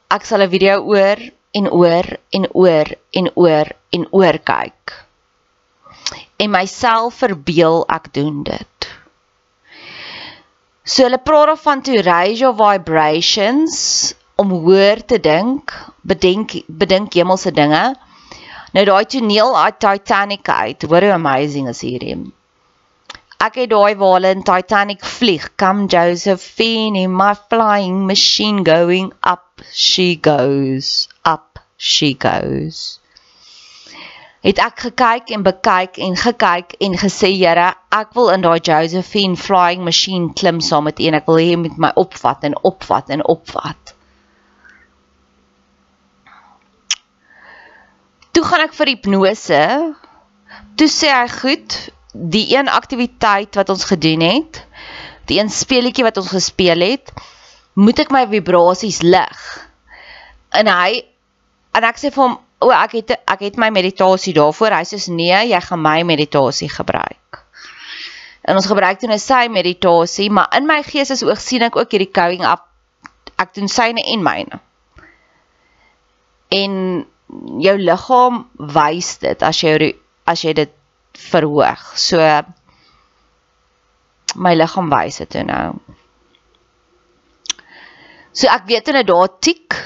ek 0.09 0.25
sal 0.25 0.41
'n 0.41 0.49
video 0.49 0.81
oor 0.81 1.19
en 1.53 1.69
oor 1.69 2.05
en 2.31 2.49
oor 2.53 2.87
en 3.11 3.29
oor 3.35 3.67
en 3.91 4.07
oor 4.11 4.37
kyk 4.53 5.05
en 6.39 6.51
myself 6.53 7.19
verbeel 7.23 7.83
ek 7.91 8.11
doen 8.15 8.43
dit. 8.47 8.89
So 10.87 11.05
hulle 11.05 11.19
praat 11.21 11.59
van 11.61 11.83
to 11.85 12.01
raise 12.05 12.41
your 12.41 12.55
vibrations 12.57 14.13
om 14.39 14.53
hoër 14.63 15.03
te 15.05 15.19
dink, 15.19 15.73
bedenk 16.07 16.55
bedink 16.67 17.17
hemelse 17.19 17.51
dinge. 17.51 17.83
Nou 18.73 18.85
daai 18.87 19.05
toneel 19.11 19.55
uit 19.57 19.79
Titanic 19.83 20.49
uit, 20.49 20.85
hoor 20.87 21.05
hoe 21.09 21.15
amazing 21.17 21.67
is 21.69 21.81
hierdie. 21.83 22.15
Ek 23.39 23.55
het 23.55 23.69
daai 23.71 23.95
hulle 23.95 24.33
in 24.35 24.43
Titanic 24.43 25.05
vlieg, 25.05 25.49
come 25.57 25.87
Josephine 25.87 26.99
in 27.03 27.13
my 27.15 27.33
flying 27.49 28.05
machine 28.05 28.63
going 28.63 29.13
up 29.23 29.61
she 29.71 30.15
goes, 30.15 31.07
up 31.23 31.59
she 31.77 32.13
goes 32.13 32.99
het 34.45 34.59
ek 34.63 34.83
gekyk 34.85 35.31
en 35.35 35.43
bekyk 35.43 35.99
en 35.99 36.15
gekyk 36.15 36.75
en 36.79 36.95
gesê 36.99 37.31
Here, 37.35 37.73
ek 37.91 38.15
wil 38.15 38.31
in 38.31 38.43
daai 38.45 38.59
Josephine 38.63 39.35
flying 39.35 39.83
machine 39.83 40.33
klim 40.33 40.61
saam 40.63 40.87
met 40.87 40.99
een. 40.99 41.17
Ek 41.17 41.27
wil 41.27 41.41
hê 41.41 41.55
met 41.59 41.77
my 41.77 41.91
opvat 41.99 42.45
en 42.47 42.55
opvat 42.63 43.11
en 43.15 43.25
opvat. 43.25 43.95
Toe 48.31 48.43
gaan 48.47 48.63
ek 48.63 48.75
vir 48.77 48.93
hipnose. 48.93 49.63
Toe 50.79 50.87
sê 50.87 51.11
hy 51.11 51.27
goed, 51.33 51.75
die 52.13 52.55
een 52.55 52.69
aktiwiteit 52.69 53.55
wat 53.55 53.69
ons 53.69 53.85
gedoen 53.85 54.21
het, 54.25 54.63
die 55.29 55.39
een 55.39 55.49
speletjie 55.49 56.03
wat 56.03 56.17
ons 56.17 56.31
gespeel 56.33 56.81
het, 56.81 57.11
moet 57.73 57.99
ek 58.01 58.11
my 58.11 58.25
vibrasies 58.29 59.01
lig. 59.05 59.41
En 60.57 60.67
hy 60.67 61.03
en 61.77 61.85
ek 61.85 61.99
sê 62.01 62.09
vir 62.09 62.23
hom 62.23 62.39
o, 62.59 62.71
ek 62.73 62.97
het 62.97 63.13
ek 63.29 63.43
het 63.45 63.59
my 63.61 63.69
meditasie 63.71 64.33
daarvoor. 64.35 64.79
Hy 64.79 64.87
sê 64.89 64.99
nee, 65.13 65.43
jy 65.51 65.59
gaan 65.63 65.83
my 65.83 66.01
meditasie 66.07 66.69
gebruik. 66.71 67.43
En 68.49 68.57
ons 68.57 68.65
gebruik 68.65 68.99
toe 68.99 69.11
'n 69.11 69.19
sy 69.19 69.47
meditasie, 69.47 70.29
maar 70.31 70.49
in 70.57 70.65
my 70.65 70.81
gees 70.83 71.09
is 71.09 71.23
oog 71.23 71.39
sien 71.39 71.61
ek 71.61 71.75
ook 71.75 71.91
hierdie 71.91 72.13
going 72.13 72.43
up. 72.43 72.65
Ek 73.37 73.53
doen 73.53 73.67
syne 73.67 74.01
en 74.01 74.23
myne. 74.23 74.59
En 76.49 77.05
jou 77.61 77.77
liggaam 77.77 78.49
wys 78.57 79.17
dit 79.21 79.43
as 79.43 79.61
jy 79.61 79.95
as 80.25 80.41
jy 80.41 80.53
dit 80.53 80.71
verhoog. 81.29 81.85
So 81.99 82.19
my 84.35 84.55
liggaam 84.55 84.91
wys 84.93 85.21
dit 85.23 85.39
nou. 85.47 85.79
So 88.31 88.49
ek 88.51 88.67
weet 88.69 88.91
hulle 88.91 89.03
daar 89.07 89.31
tik. 89.41 89.77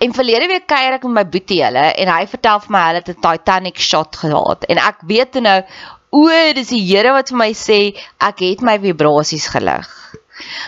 En 0.00 0.14
verlede 0.16 0.48
week 0.48 0.64
kuier 0.70 0.96
ek 0.96 1.04
met 1.04 1.18
my 1.18 1.24
boetie 1.28 1.60
hulle 1.60 1.90
en 1.92 2.08
hy 2.08 2.22
vertel 2.30 2.62
vir 2.64 2.72
my 2.72 2.84
hulle 2.86 3.02
het 3.02 3.10
'n 3.12 3.20
Titanic 3.26 3.80
shot 3.84 4.16
gehad 4.16 4.64
en 4.72 4.78
ek 4.80 5.02
weet 5.04 5.34
nou 5.44 5.58
o, 6.10 6.26
dis 6.56 6.72
die 6.72 6.80
Here 6.80 7.12
wat 7.12 7.28
vir 7.30 7.38
my 7.38 7.52
sê 7.52 7.80
ek 8.18 8.40
het 8.40 8.62
my 8.66 8.78
vibrasies 8.82 9.46
gelig. 9.52 9.90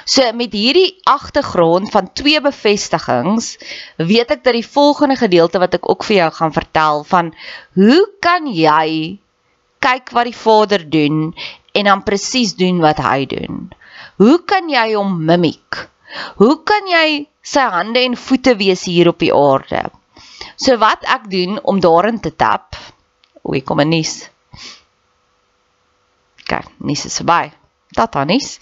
So 0.04 0.26
met 0.36 0.52
hierdie 0.52 1.00
agtergrond 1.08 1.90
van 1.90 2.12
twee 2.12 2.40
bevestigings, 2.44 3.56
weet 3.96 4.30
ek 4.36 4.44
dat 4.44 4.52
die 4.52 4.66
volgende 4.66 5.16
gedeelte 5.16 5.58
wat 5.62 5.74
ek 5.78 5.88
ook 5.88 6.04
vir 6.04 6.16
jou 6.16 6.30
gaan 6.38 6.52
vertel 6.52 7.04
van 7.08 7.32
hoe 7.74 8.02
kan 8.20 8.46
jy 8.52 9.18
kyk 9.82 10.12
wat 10.14 10.28
die 10.30 10.36
Vader 10.36 10.84
doen 10.90 11.32
en 11.74 11.88
dan 11.90 12.04
presies 12.06 12.54
doen 12.58 12.80
wat 12.84 13.00
hy 13.02 13.26
doen. 13.26 13.70
Hoe 14.22 14.38
kan 14.46 14.70
jy 14.70 14.92
hom 14.94 15.16
mimiek? 15.26 15.88
Hoe 16.38 16.60
kan 16.68 16.86
jy 16.90 17.26
sy 17.42 17.64
hande 17.74 18.02
en 18.04 18.16
voete 18.16 18.54
wees 18.60 18.84
hier 18.86 19.10
op 19.12 19.22
die 19.22 19.32
aarde? 19.34 19.88
So 20.56 20.76
wat 20.78 21.06
ek 21.08 21.28
doen 21.32 21.58
om 21.62 21.80
daarin 21.80 22.20
te 22.20 22.34
tap. 22.36 22.76
O, 23.42 23.58
kom 23.66 23.80
'n 23.80 23.88
nuus. 23.88 24.28
Kyk, 26.46 26.68
nuus 26.78 27.06
is 27.06 27.18
verby. 27.18 27.52
Tata 27.96 28.24
nuus. 28.24 28.58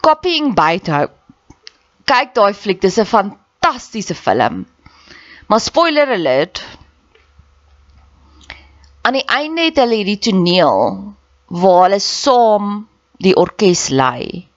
Copying 0.00 0.54
Beethoven. 0.54 1.12
Kyk 2.04 2.34
daai 2.36 2.52
fliek, 2.52 2.80
dis 2.80 2.98
'n 2.98 3.06
fantastiese 3.08 4.14
film. 4.14 4.66
Maar 5.48 5.60
spoiler 5.60 6.08
alert, 6.08 6.64
aan 9.04 9.18
die 9.18 9.26
einde 9.28 9.68
het 9.68 9.78
hulle 9.82 10.00
hierdie 10.00 10.20
toneel 10.30 10.80
waar 11.60 11.82
hulle 11.86 12.00
saam 12.00 12.74
die 13.24 13.34
orkes 13.36 13.90
lei. 13.92 14.48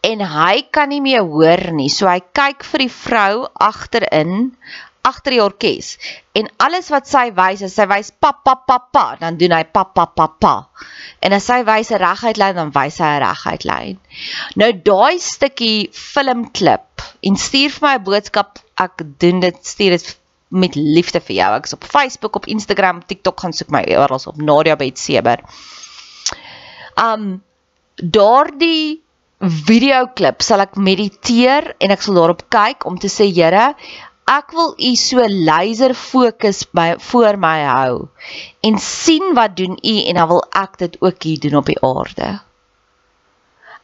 En 0.00 0.22
hy 0.24 0.62
kan 0.72 0.88
nie 0.88 1.02
meer 1.04 1.26
hoor 1.28 1.66
nie, 1.76 1.90
so 1.92 2.08
hy 2.08 2.22
kyk 2.36 2.64
vir 2.64 2.86
die 2.86 2.92
vrou 2.94 3.34
agterin, 3.60 4.54
agter 5.04 5.36
die 5.36 5.42
orkes. 5.44 5.90
En 6.36 6.48
alles 6.64 6.88
wat 6.92 7.08
sy 7.08 7.26
wys, 7.36 7.64
as 7.66 7.76
sy 7.76 7.84
wys 7.90 8.08
pa 8.16 8.30
pa 8.32 8.54
pa 8.64 8.78
pa, 8.80 9.04
dan 9.20 9.36
doen 9.40 9.52
hy 9.52 9.62
pa 9.68 9.84
pa 9.84 10.06
pa 10.08 10.30
pa. 10.40 10.54
En 11.20 11.36
as 11.36 11.48
sy 11.50 11.60
wys 11.68 11.92
'n 11.92 12.00
reguit 12.00 12.40
lyn, 12.40 12.56
dan 12.56 12.72
wys 12.72 12.96
hy 13.04 13.12
'n 13.18 13.22
reguit 13.26 13.64
lyn. 13.68 14.00
Nou 14.56 14.72
daai 14.72 15.20
stukkie 15.20 15.90
filmklip 15.92 17.04
en 17.22 17.36
stuur 17.36 17.70
vir 17.76 17.88
my 17.88 17.94
'n 17.98 18.04
boodskap, 18.08 18.58
ek 18.80 19.04
doen 19.20 19.40
dit, 19.40 19.56
stuur 19.66 19.98
dit 19.98 20.16
met 20.50 20.74
liefde 20.74 21.20
vir 21.22 21.36
jou. 21.36 21.50
Ek's 21.56 21.76
op 21.76 21.86
Facebook, 21.86 22.36
op 22.36 22.48
Instagram, 22.50 23.04
TikTok 23.06 23.40
gaan 23.40 23.54
soek 23.54 23.70
my 23.70 23.84
oral 23.94 24.22
op 24.26 24.40
Nadia 24.42 24.76
Betseber. 24.76 25.44
Um 26.98 27.42
daardie 28.00 29.02
videoklip 29.40 30.42
sal 30.44 30.64
ek 30.64 30.76
mediteer 30.76 31.74
en 31.80 31.92
ek 31.94 32.02
sal 32.04 32.18
daarop 32.18 32.44
kyk 32.52 32.84
om 32.88 32.98
te 33.00 33.08
sê 33.08 33.28
Here, 33.32 33.72
ek 34.30 34.52
wil 34.56 34.74
u 34.76 34.90
so 35.00 35.24
laser 35.26 35.94
fokus 35.96 36.62
by 36.76 36.94
voor 37.10 37.38
my 37.40 37.56
hou 37.66 37.94
en 38.66 38.78
sien 38.78 39.32
wat 39.38 39.56
doen 39.56 39.78
u 39.80 39.94
en 40.04 40.20
dan 40.20 40.28
wil 40.28 40.44
ek 40.54 40.78
dit 40.82 41.00
ook 41.00 41.22
hier 41.22 41.40
doen 41.40 41.58
op 41.62 41.70
die 41.72 41.80
aarde. 41.82 42.28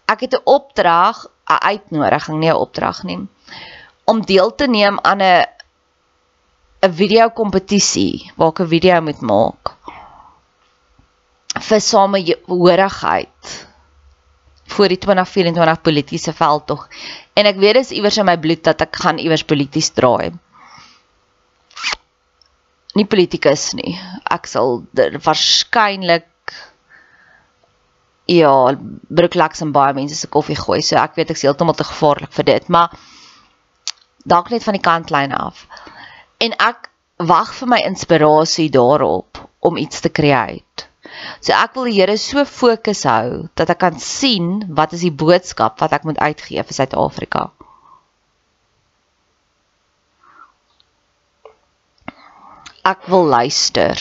Ek 0.06 0.20
het 0.20 0.34
'n 0.34 0.44
opdrag, 0.44 1.26
'n 1.50 1.62
uitnodiging, 1.72 2.38
nie 2.38 2.50
'n 2.50 2.62
opdrag 2.62 3.02
nie, 3.02 3.26
om 4.04 4.22
deel 4.22 4.54
te 4.54 4.66
neem 4.66 4.98
aan 5.02 5.22
'n 5.22 5.46
'n 6.82 6.92
video 6.92 7.30
kompetisie 7.30 8.32
waar 8.36 8.52
ek 8.52 8.60
'n 8.60 8.72
video 8.72 9.00
moet 9.00 9.20
maak 9.20 9.72
vir 11.68 11.80
samehorigheid 11.80 13.52
vir 14.76 14.92
die 14.92 14.98
2024 15.00 15.82
politieke 15.82 16.32
veldtog. 16.36 16.88
En 17.38 17.46
ek 17.46 17.56
weet 17.62 17.78
dis 17.80 17.94
iewers 17.96 18.18
in 18.18 18.26
my 18.28 18.36
bloed 18.36 18.62
dat 18.66 18.82
ek 18.84 18.96
gaan 19.02 19.18
iewers 19.22 19.44
polities 19.44 19.90
draai. 19.96 20.34
Nie 22.96 23.06
politikus 23.08 23.72
nie. 23.78 23.96
Ek 24.36 24.46
sal 24.46 24.82
waarskynlik 24.96 26.28
ja, 28.26 28.52
Brooklaks 29.08 29.62
en 29.62 29.72
baie 29.72 29.94
mense 29.94 30.16
se 30.18 30.28
koffie 30.28 30.58
gooi. 30.58 30.82
So 30.82 30.96
ek 31.00 31.16
weet 31.16 31.30
ek 31.30 31.40
is 31.40 31.46
heeltemal 31.46 31.76
te 31.78 31.86
gevaarlik 31.86 32.32
vir 32.36 32.44
dit, 32.52 32.68
maar 32.68 32.96
dalk 34.26 34.50
net 34.50 34.64
van 34.66 34.74
die 34.74 34.82
kantlyn 34.82 35.32
af 35.32 35.64
en 36.44 36.56
ek 36.60 36.90
wag 37.30 37.52
vir 37.58 37.70
my 37.72 37.80
inspirasie 37.88 38.68
daarop 38.72 39.40
om 39.64 39.78
iets 39.80 40.02
te 40.04 40.12
create. 40.12 40.88
So 41.40 41.54
ek 41.56 41.76
wil 41.76 41.88
die 41.88 41.96
Here 41.96 42.16
so 42.20 42.44
fokus 42.44 43.04
hou 43.08 43.46
dat 43.56 43.70
ek 43.72 43.80
kan 43.84 44.00
sien 44.02 44.66
wat 44.78 44.92
is 44.96 45.04
die 45.06 45.14
boodskap 45.14 45.80
wat 45.80 45.94
ek 45.96 46.04
moet 46.08 46.20
uitgee 46.20 46.62
vir 46.62 46.76
Suid-Afrika. 46.78 47.48
Ek 52.86 53.08
wil 53.10 53.26
luister. 53.32 53.98